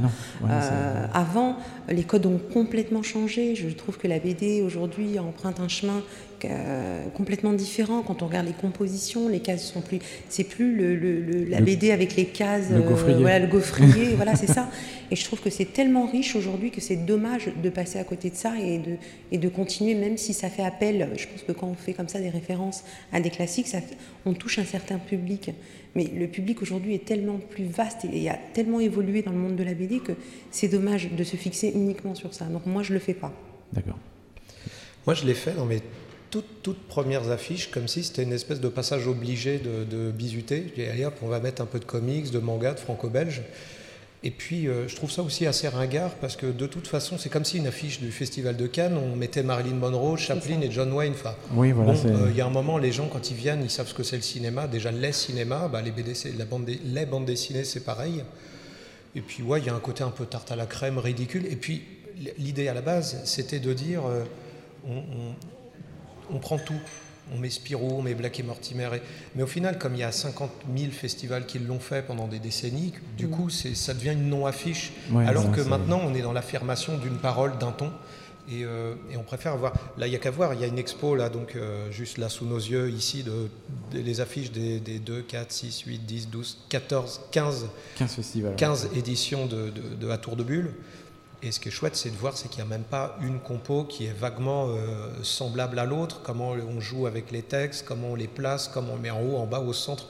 euh, 0.48 1.06
avant. 1.12 1.56
Les 1.88 2.04
codes 2.04 2.26
ont 2.26 2.40
complètement 2.52 3.02
changé. 3.02 3.54
Je 3.54 3.68
trouve 3.68 3.98
que 3.98 4.08
la 4.08 4.18
BD 4.18 4.62
aujourd'hui 4.62 5.18
emprunte 5.18 5.60
un 5.60 5.68
chemin 5.68 6.00
euh, 6.50 7.08
complètement 7.14 7.52
différent. 7.52 8.02
Quand 8.02 8.22
on 8.22 8.26
regarde 8.26 8.46
les 8.46 8.52
compositions, 8.52 9.28
les 9.28 9.40
cases 9.40 9.64
sont 9.64 9.80
plus. 9.80 9.98
C'est 10.28 10.44
plus 10.44 10.74
le, 10.74 11.44
la 11.44 11.60
BD 11.60 11.90
avec 11.90 12.16
les 12.16 12.26
cases. 12.26 12.70
Le 12.70 12.80
gaufrier. 12.80 13.16
Euh, 13.16 13.20
voilà, 13.20 13.38
le 13.38 13.46
gaufrier. 13.46 14.08
voilà, 14.16 14.36
c'est 14.36 14.46
ça. 14.46 14.68
Et 15.10 15.16
je 15.16 15.24
trouve 15.24 15.40
que 15.40 15.50
c'est 15.50 15.72
tellement 15.72 16.06
riche 16.06 16.34
aujourd'hui 16.36 16.70
que 16.70 16.80
c'est 16.80 16.96
dommage 16.96 17.48
de 17.62 17.68
passer 17.68 17.98
à 17.98 18.04
côté 18.04 18.30
de 18.30 18.36
ça 18.36 18.54
et 18.58 18.78
de, 18.78 18.96
et 19.32 19.38
de 19.38 19.48
continuer, 19.48 19.94
même 19.94 20.16
si 20.16 20.34
ça 20.34 20.48
fait 20.48 20.64
appel. 20.64 21.10
Je 21.16 21.26
pense 21.26 21.42
que 21.42 21.52
quand 21.52 21.66
on 21.66 21.74
fait 21.74 21.92
comme 21.92 22.08
ça 22.08 22.20
des 22.20 22.30
références 22.30 22.84
à 23.12 23.20
des 23.20 23.30
classiques, 23.30 23.68
ça, 23.68 23.78
on 24.26 24.34
touche 24.34 24.58
un 24.58 24.64
certain 24.64 24.98
public. 24.98 25.50
Mais 25.94 26.04
le 26.04 26.26
public 26.26 26.60
aujourd'hui 26.62 26.94
est 26.94 27.04
tellement 27.04 27.38
plus 27.38 27.64
vaste 27.64 28.06
et 28.12 28.28
a 28.28 28.38
tellement 28.52 28.80
évolué 28.80 29.22
dans 29.22 29.30
le 29.30 29.38
monde 29.38 29.56
de 29.56 29.62
la 29.62 29.74
BD 29.74 30.00
que 30.00 30.12
c'est 30.50 30.68
dommage 30.68 31.10
de 31.12 31.24
se 31.24 31.36
fixer 31.36 31.72
uniquement 31.74 32.14
sur 32.14 32.34
ça. 32.34 32.46
Donc 32.46 32.66
moi, 32.66 32.82
je 32.82 32.92
le 32.92 32.98
fais 32.98 33.14
pas. 33.14 33.32
D'accord. 33.72 33.98
Moi, 35.06 35.14
je 35.14 35.26
l'ai 35.26 35.34
fait 35.34 35.52
dans 35.52 35.66
mes 35.66 35.82
toutes, 36.62 36.78
premières 36.88 37.30
affiches, 37.30 37.70
comme 37.70 37.88
si 37.88 38.04
c'était 38.04 38.22
une 38.22 38.32
espèce 38.32 38.60
de 38.60 38.68
passage 38.68 39.06
obligé 39.06 39.58
de, 39.58 39.84
de 39.84 40.10
bisuter. 40.10 40.72
allez 40.90 41.04
hop, 41.04 41.14
on 41.22 41.28
va 41.28 41.40
mettre 41.40 41.62
un 41.62 41.66
peu 41.66 41.78
de 41.78 41.84
comics, 41.84 42.30
de 42.30 42.38
manga, 42.38 42.74
de 42.74 42.80
franco-belge. 42.80 43.42
Et 44.26 44.30
puis, 44.30 44.68
euh, 44.68 44.88
je 44.88 44.96
trouve 44.96 45.10
ça 45.10 45.22
aussi 45.22 45.46
assez 45.46 45.68
ringard 45.68 46.12
parce 46.14 46.34
que 46.34 46.46
de 46.46 46.66
toute 46.66 46.86
façon, 46.86 47.18
c'est 47.18 47.28
comme 47.28 47.44
si 47.44 47.58
une 47.58 47.66
affiche 47.66 48.00
du 48.00 48.10
Festival 48.10 48.56
de 48.56 48.66
Cannes, 48.66 48.96
on 48.96 49.16
mettait 49.16 49.42
Marilyn 49.42 49.74
Monroe, 49.74 50.16
Chaplin 50.16 50.62
et 50.62 50.70
John 50.70 50.90
Wayne. 50.94 51.12
Enfin, 51.12 51.34
oui, 51.52 51.72
voilà. 51.72 51.92
Euh, 51.92 52.28
il 52.30 52.36
y 52.36 52.40
a 52.40 52.46
un 52.46 52.50
moment, 52.50 52.78
les 52.78 52.90
gens, 52.90 53.06
quand 53.06 53.30
ils 53.30 53.36
viennent, 53.36 53.62
ils 53.62 53.68
savent 53.68 53.86
ce 53.86 53.92
que 53.92 54.02
c'est 54.02 54.16
le 54.16 54.22
cinéma. 54.22 54.66
Déjà, 54.66 54.90
les 54.90 55.12
cinémas, 55.12 55.68
bah, 55.68 55.82
les, 55.82 55.90
BD, 55.90 56.14
la 56.38 56.46
bande 56.46 56.66
les 56.66 57.04
bandes 57.04 57.26
dessinées, 57.26 57.64
c'est 57.64 57.84
pareil. 57.84 58.24
Et 59.14 59.20
puis, 59.20 59.42
ouais, 59.42 59.60
il 59.60 59.66
y 59.66 59.68
a 59.68 59.74
un 59.74 59.80
côté 59.80 60.02
un 60.02 60.10
peu 60.10 60.24
tarte 60.24 60.50
à 60.50 60.56
la 60.56 60.64
crème, 60.64 60.96
ridicule. 60.96 61.44
Et 61.44 61.56
puis, 61.56 61.82
l'idée 62.38 62.68
à 62.68 62.74
la 62.74 62.80
base, 62.80 63.20
c'était 63.26 63.60
de 63.60 63.74
dire 63.74 64.06
euh, 64.06 64.24
on, 64.88 64.96
on 64.96 65.34
prend 66.38 66.58
tout. 66.58 66.80
On 67.34 67.38
met 67.38 67.48
Spirou, 67.48 67.98
on 67.98 68.02
met 68.02 68.14
Black 68.14 68.38
et 68.38 68.42
Mortimer. 68.42 68.88
Mais 69.34 69.42
au 69.42 69.46
final, 69.46 69.78
comme 69.78 69.94
il 69.94 70.00
y 70.00 70.04
a 70.04 70.12
50 70.12 70.50
000 70.76 70.92
festivals 70.92 71.46
qui 71.46 71.58
l'ont 71.58 71.80
fait 71.80 72.02
pendant 72.06 72.28
des 72.28 72.38
décennies, 72.38 72.92
du 73.16 73.26
mm. 73.26 73.30
coup, 73.30 73.48
ça 73.48 73.94
devient 73.94 74.12
une 74.12 74.28
non-affiche. 74.28 74.92
alors 75.26 75.50
que 75.50 75.62
maintenant, 75.62 76.00
on 76.04 76.14
est 76.14 76.22
dans 76.22 76.32
l'affirmation 76.32 76.98
d'une 76.98 77.16
parole, 77.18 77.56
d'un 77.58 77.72
ton. 77.72 77.90
Euh, 78.52 78.94
et, 79.10 79.16
on 79.16 79.22
préfère 79.22 79.52
avoir. 79.52 79.72
Là, 79.96 80.06
il 80.06 80.10
n'y 80.10 80.16
a 80.16 80.18
qu'à 80.18 80.30
voir, 80.30 80.54
il 80.54 80.60
y 80.60 80.64
a 80.64 80.66
une 80.66 80.78
expo, 80.78 81.14
là, 81.14 81.28
donc 81.28 81.56
euh, 81.56 81.90
juste 81.90 82.18
là 82.18 82.28
sous 82.28 82.44
nos 82.44 82.58
yeux, 82.58 82.90
ici, 82.90 83.22
de, 83.22 83.48
les 83.92 84.20
affiches 84.20 84.50
des, 84.50 84.80
2, 84.80 85.22
4, 85.22 85.50
6, 85.50 85.80
8, 85.86 85.98
10, 85.98 86.28
12, 86.28 86.58
14, 86.68 87.20
15, 87.30 87.66
15 87.96 88.12
festivals. 88.12 88.56
15 88.56 88.90
éditions 88.96 89.46
de, 89.46 89.72
de, 89.98 90.10
À 90.10 90.18
Tour 90.18 90.36
de 90.36 90.44
Bulle. 90.44 90.72
Et 91.44 91.52
ce 91.52 91.60
qui 91.60 91.68
est 91.68 91.72
chouette, 91.72 91.94
c'est 91.94 92.08
de 92.08 92.16
voir, 92.16 92.34
c'est 92.38 92.48
qu'il 92.48 92.64
n'y 92.64 92.70
a 92.70 92.74
même 92.74 92.84
pas 92.84 93.18
une 93.20 93.38
compo 93.38 93.84
qui 93.84 94.06
est 94.06 94.18
vaguement 94.18 94.68
euh, 94.68 95.08
semblable 95.22 95.78
à 95.78 95.84
l'autre, 95.84 96.22
comment 96.22 96.52
on 96.52 96.80
joue 96.80 97.06
avec 97.06 97.30
les 97.30 97.42
textes, 97.42 97.84
comment 97.86 98.12
on 98.12 98.14
les 98.14 98.28
place, 98.28 98.66
comment 98.72 98.94
on 98.94 98.98
met 98.98 99.10
en 99.10 99.20
haut, 99.20 99.36
en 99.36 99.46
bas, 99.46 99.60
au 99.60 99.74
centre. 99.74 100.08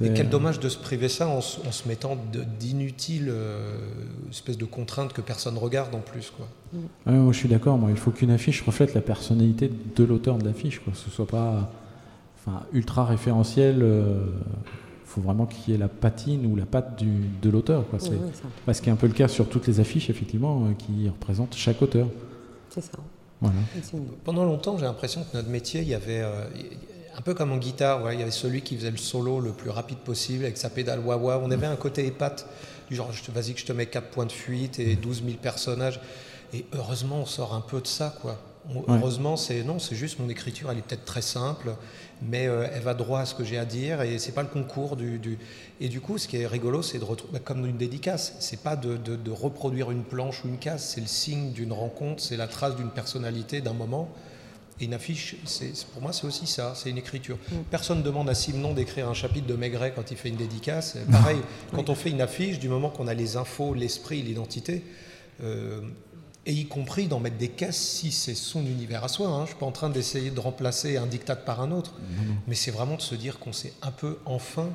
Et 0.00 0.12
quel 0.12 0.28
dommage 0.28 0.60
de 0.60 0.68
se 0.68 0.78
priver 0.78 1.08
ça 1.08 1.26
en, 1.26 1.40
se 1.40 1.88
mettant 1.88 2.16
d'inutiles 2.60 3.28
euh, 3.28 3.76
espèces 4.30 4.56
de 4.56 4.66
contraintes 4.66 5.12
que 5.12 5.20
personne 5.20 5.58
regarde 5.58 5.92
en 5.96 6.00
plus. 6.00 6.30
Quoi. 6.30 6.46
moi, 7.06 7.32
je 7.32 7.38
suis 7.38 7.48
d'accord, 7.48 7.76
moi, 7.76 7.90
il 7.90 7.96
faut 7.96 8.12
qu'une 8.12 8.30
affiche 8.30 8.62
reflète 8.62 8.94
la 8.94 9.00
personnalité 9.00 9.72
de 9.96 10.04
l'auteur 10.04 10.38
de 10.38 10.44
l'affiche, 10.44 10.80
que 10.84 10.94
ce 10.94 11.10
soit 11.10 11.26
pas 11.26 11.72
enfin, 12.38 12.62
ultra 12.72 13.04
référentiel. 13.04 13.82
Euh, 13.82 14.26
faut 15.08 15.20
vraiment 15.22 15.46
qu'il 15.46 15.72
y 15.72 15.76
ait 15.76 15.80
la 15.80 15.88
patine 15.88 16.44
ou 16.46 16.54
la 16.54 16.66
patte 16.66 16.98
du, 16.98 17.10
de 17.40 17.50
l'auteur. 17.50 17.88
Quoi. 17.88 17.98
C'est, 17.98 18.74
ce 18.74 18.82
qui 18.82 18.90
est 18.90 18.92
un 18.92 18.96
peu 18.96 19.06
le 19.06 19.14
cas 19.14 19.26
sur 19.26 19.48
toutes 19.48 19.66
les 19.66 19.80
affiches, 19.80 20.10
effectivement, 20.10 20.66
euh, 20.66 20.72
qui 20.74 21.08
représentent 21.08 21.54
chaque 21.56 21.80
auteur. 21.80 22.08
C'est 22.68 22.82
ça. 22.82 22.98
Pendant 24.24 24.44
longtemps, 24.44 24.76
j'ai 24.76 24.84
l'impression 24.84 25.22
que 25.22 25.36
notre 25.36 25.48
métier, 25.48 25.80
il 25.80 25.88
y 25.88 25.94
avait, 25.94 26.20
euh, 26.20 26.44
un 27.16 27.20
peu 27.22 27.32
comme 27.32 27.52
en 27.52 27.56
guitare, 27.56 28.12
il 28.12 28.18
y 28.18 28.22
avait 28.22 28.30
celui 28.30 28.62
qui 28.62 28.76
faisait 28.76 28.90
le 28.90 28.96
solo 28.96 29.40
le 29.40 29.52
plus 29.52 29.70
rapide 29.70 29.98
possible 29.98 30.44
avec 30.44 30.58
sa 30.58 30.68
pédale 30.68 31.00
wah-wah. 31.00 31.40
On 31.42 31.50
avait 31.50 31.66
un 31.66 31.76
côté 31.76 32.06
épate, 32.06 32.46
du 32.90 32.96
genre, 32.96 33.10
vas-y 33.32 33.54
que 33.54 33.60
je 33.60 33.66
te 33.66 33.72
mets 33.72 33.86
4 33.86 34.08
points 34.08 34.26
de 34.26 34.32
fuite 34.32 34.78
et 34.78 34.96
12 34.96 35.22
000 35.24 35.36
personnages. 35.40 36.00
Et 36.52 36.66
heureusement, 36.74 37.20
on 37.20 37.26
sort 37.26 37.54
un 37.54 37.60
peu 37.60 37.80
de 37.80 37.86
ça, 37.86 38.14
quoi. 38.20 38.38
Heureusement, 38.86 39.36
c'est 39.36 39.62
non, 39.62 39.78
c'est 39.78 39.96
juste 39.96 40.18
mon 40.18 40.28
écriture, 40.28 40.70
elle 40.70 40.78
est 40.78 40.82
peut-être 40.82 41.04
très 41.04 41.22
simple, 41.22 41.74
mais 42.22 42.46
euh, 42.46 42.68
elle 42.72 42.82
va 42.82 42.94
droit 42.94 43.20
à 43.20 43.26
ce 43.26 43.34
que 43.34 43.44
j'ai 43.44 43.58
à 43.58 43.64
dire 43.64 44.02
et 44.02 44.18
c'est 44.18 44.32
pas 44.32 44.42
le 44.42 44.48
concours 44.48 44.96
du, 44.96 45.18
du, 45.18 45.38
Et 45.80 45.88
du 45.88 46.00
coup, 46.00 46.18
ce 46.18 46.28
qui 46.28 46.36
est 46.36 46.46
rigolo, 46.46 46.82
c'est 46.82 46.98
de 46.98 47.04
retrouver, 47.04 47.34
bah, 47.34 47.38
comme 47.42 47.64
une 47.64 47.78
dédicace, 47.78 48.36
c'est 48.40 48.60
pas 48.60 48.76
de, 48.76 48.96
de, 48.96 49.30
reproduire 49.30 49.90
une 49.90 50.02
planche 50.02 50.44
ou 50.44 50.48
une 50.48 50.58
case, 50.58 50.84
c'est 50.84 51.00
le 51.00 51.06
signe 51.06 51.52
d'une 51.52 51.72
rencontre, 51.72 52.22
c'est 52.22 52.36
la 52.36 52.46
trace 52.46 52.76
d'une 52.76 52.90
personnalité, 52.90 53.60
d'un 53.60 53.72
moment. 53.72 54.10
Et 54.80 54.84
une 54.84 54.94
affiche, 54.94 55.36
c'est, 55.44 55.72
pour 55.92 56.02
moi, 56.02 56.12
c'est 56.12 56.26
aussi 56.26 56.46
ça, 56.46 56.72
c'est 56.76 56.90
une 56.90 56.98
écriture. 56.98 57.36
Mm. 57.50 57.56
Personne 57.70 57.98
ne 57.98 58.02
demande 58.02 58.28
à 58.28 58.34
Simon 58.34 58.74
d'écrire 58.74 59.08
un 59.08 59.14
chapitre 59.14 59.46
de 59.46 59.54
Maigret 59.54 59.92
quand 59.94 60.10
il 60.10 60.16
fait 60.16 60.28
une 60.28 60.36
dédicace. 60.36 60.98
Pareil, 61.10 61.38
quand 61.74 61.88
on 61.88 61.94
fait 61.94 62.10
une 62.10 62.20
affiche, 62.20 62.58
du 62.58 62.68
moment 62.68 62.90
qu'on 62.90 63.08
a 63.08 63.14
les 63.14 63.36
infos, 63.36 63.74
l'esprit, 63.74 64.22
l'identité, 64.22 64.84
euh, 65.42 65.80
et 66.46 66.52
y 66.52 66.66
compris 66.66 67.08
d'en 67.08 67.20
mettre 67.20 67.36
des 67.36 67.48
caisses 67.48 67.76
si 67.76 68.10
c'est 68.10 68.34
son 68.34 68.64
univers 68.64 69.04
à 69.04 69.08
soi. 69.08 69.28
Hein. 69.28 69.38
Je 69.38 69.42
ne 69.42 69.46
suis 69.48 69.56
pas 69.56 69.66
en 69.66 69.72
train 69.72 69.90
d'essayer 69.90 70.30
de 70.30 70.40
remplacer 70.40 70.96
un 70.96 71.06
diktat 71.06 71.36
par 71.36 71.60
un 71.60 71.70
autre, 71.72 71.94
mais 72.46 72.54
c'est 72.54 72.70
vraiment 72.70 72.96
de 72.96 73.02
se 73.02 73.14
dire 73.14 73.38
qu'on 73.38 73.52
s'est 73.52 73.74
un 73.82 73.90
peu 73.90 74.18
enfin, 74.24 74.70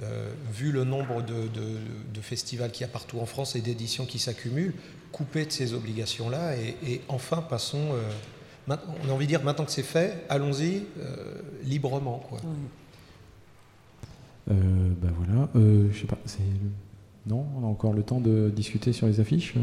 euh, 0.00 0.30
vu 0.52 0.70
le 0.70 0.84
nombre 0.84 1.22
de, 1.22 2.20
festivals 2.20 2.70
qu'il 2.70 2.82
y 2.82 2.84
a 2.84 2.92
partout 2.92 3.18
en 3.20 3.26
France 3.26 3.56
et 3.56 3.60
d'éditions 3.60 4.04
qui 4.04 4.18
s'accumulent, 4.18 4.74
couper 5.12 5.46
de 5.46 5.50
ces 5.50 5.72
obligations-là 5.72 6.56
et, 6.56 7.00
enfin 7.08 7.42
passons. 7.42 7.92
Euh, 7.92 8.10
on 8.68 9.08
a 9.08 9.12
envie 9.12 9.24
de 9.24 9.30
dire 9.30 9.42
maintenant 9.42 9.64
que 9.64 9.72
c'est 9.72 9.82
fait, 9.82 10.26
allons-y 10.28 10.82
euh, 11.00 11.40
librement. 11.64 12.18
Quoi. 12.28 12.38
ben 14.46 15.12
voilà, 15.16 15.48
je 15.54 15.98
sais 15.98 16.06
pas, 16.06 16.18
non, 17.26 17.46
on 17.56 17.64
a 17.64 17.66
encore 17.66 17.94
le 17.94 18.02
temps 18.02 18.20
de 18.20 18.52
discuter 18.54 18.92
sur 18.92 19.06
les 19.06 19.20
affiches. 19.20 19.54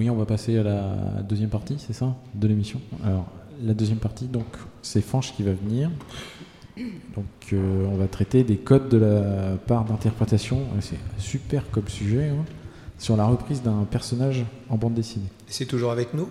Oui, 0.00 0.08
on 0.08 0.16
va 0.16 0.24
passer 0.24 0.56
à 0.56 0.62
la 0.62 0.96
deuxième 1.28 1.50
partie, 1.50 1.76
c'est 1.78 1.92
ça, 1.92 2.16
de 2.34 2.48
l'émission. 2.48 2.80
Alors, 3.04 3.26
la 3.62 3.74
deuxième 3.74 3.98
partie, 3.98 4.24
donc, 4.24 4.46
c'est 4.80 5.02
Fanche 5.02 5.34
qui 5.36 5.42
va 5.42 5.52
venir. 5.52 5.90
Donc, 7.14 7.26
euh, 7.52 7.84
on 7.92 7.96
va 7.96 8.06
traiter 8.06 8.42
des 8.42 8.56
codes 8.56 8.88
de 8.88 8.96
la 8.96 9.56
part 9.66 9.84
d'interprétation. 9.84 10.60
C'est 10.80 10.96
super 11.18 11.70
comme 11.70 11.86
sujet. 11.86 12.30
Hein, 12.30 12.46
sur 12.98 13.14
la 13.14 13.26
reprise 13.26 13.62
d'un 13.62 13.86
personnage 13.90 14.44
en 14.70 14.76
bande 14.76 14.94
dessinée. 14.94 15.28
C'est 15.46 15.66
toujours 15.66 15.90
avec 15.90 16.14
nous? 16.14 16.28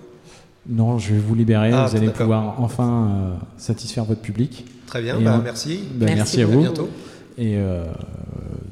Non, 0.67 0.97
je 0.97 1.13
vais 1.13 1.19
vous 1.19 1.35
libérer. 1.35 1.71
Ah, 1.71 1.85
vous 1.85 1.95
allez 1.95 2.09
pouvoir 2.09 2.59
enfin 2.59 3.07
euh, 3.07 3.35
satisfaire 3.57 4.05
votre 4.05 4.21
public. 4.21 4.65
Très 4.87 5.03
bien, 5.03 5.19
bah, 5.19 5.41
merci. 5.43 5.83
Bah, 5.95 6.07
merci. 6.07 6.41
à 6.41 6.47
vous. 6.47 6.59
À 6.59 6.63
bientôt. 6.63 6.89
Et 7.37 7.57
euh, 7.57 7.85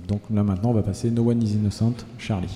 donc 0.08 0.22
là 0.34 0.44
maintenant, 0.44 0.70
on 0.70 0.74
va 0.74 0.84
passer 0.84 1.12
No 1.12 1.30
One 1.30 1.42
is 1.42 1.54
Innocent, 1.54 1.94
Charlie. 2.18 2.56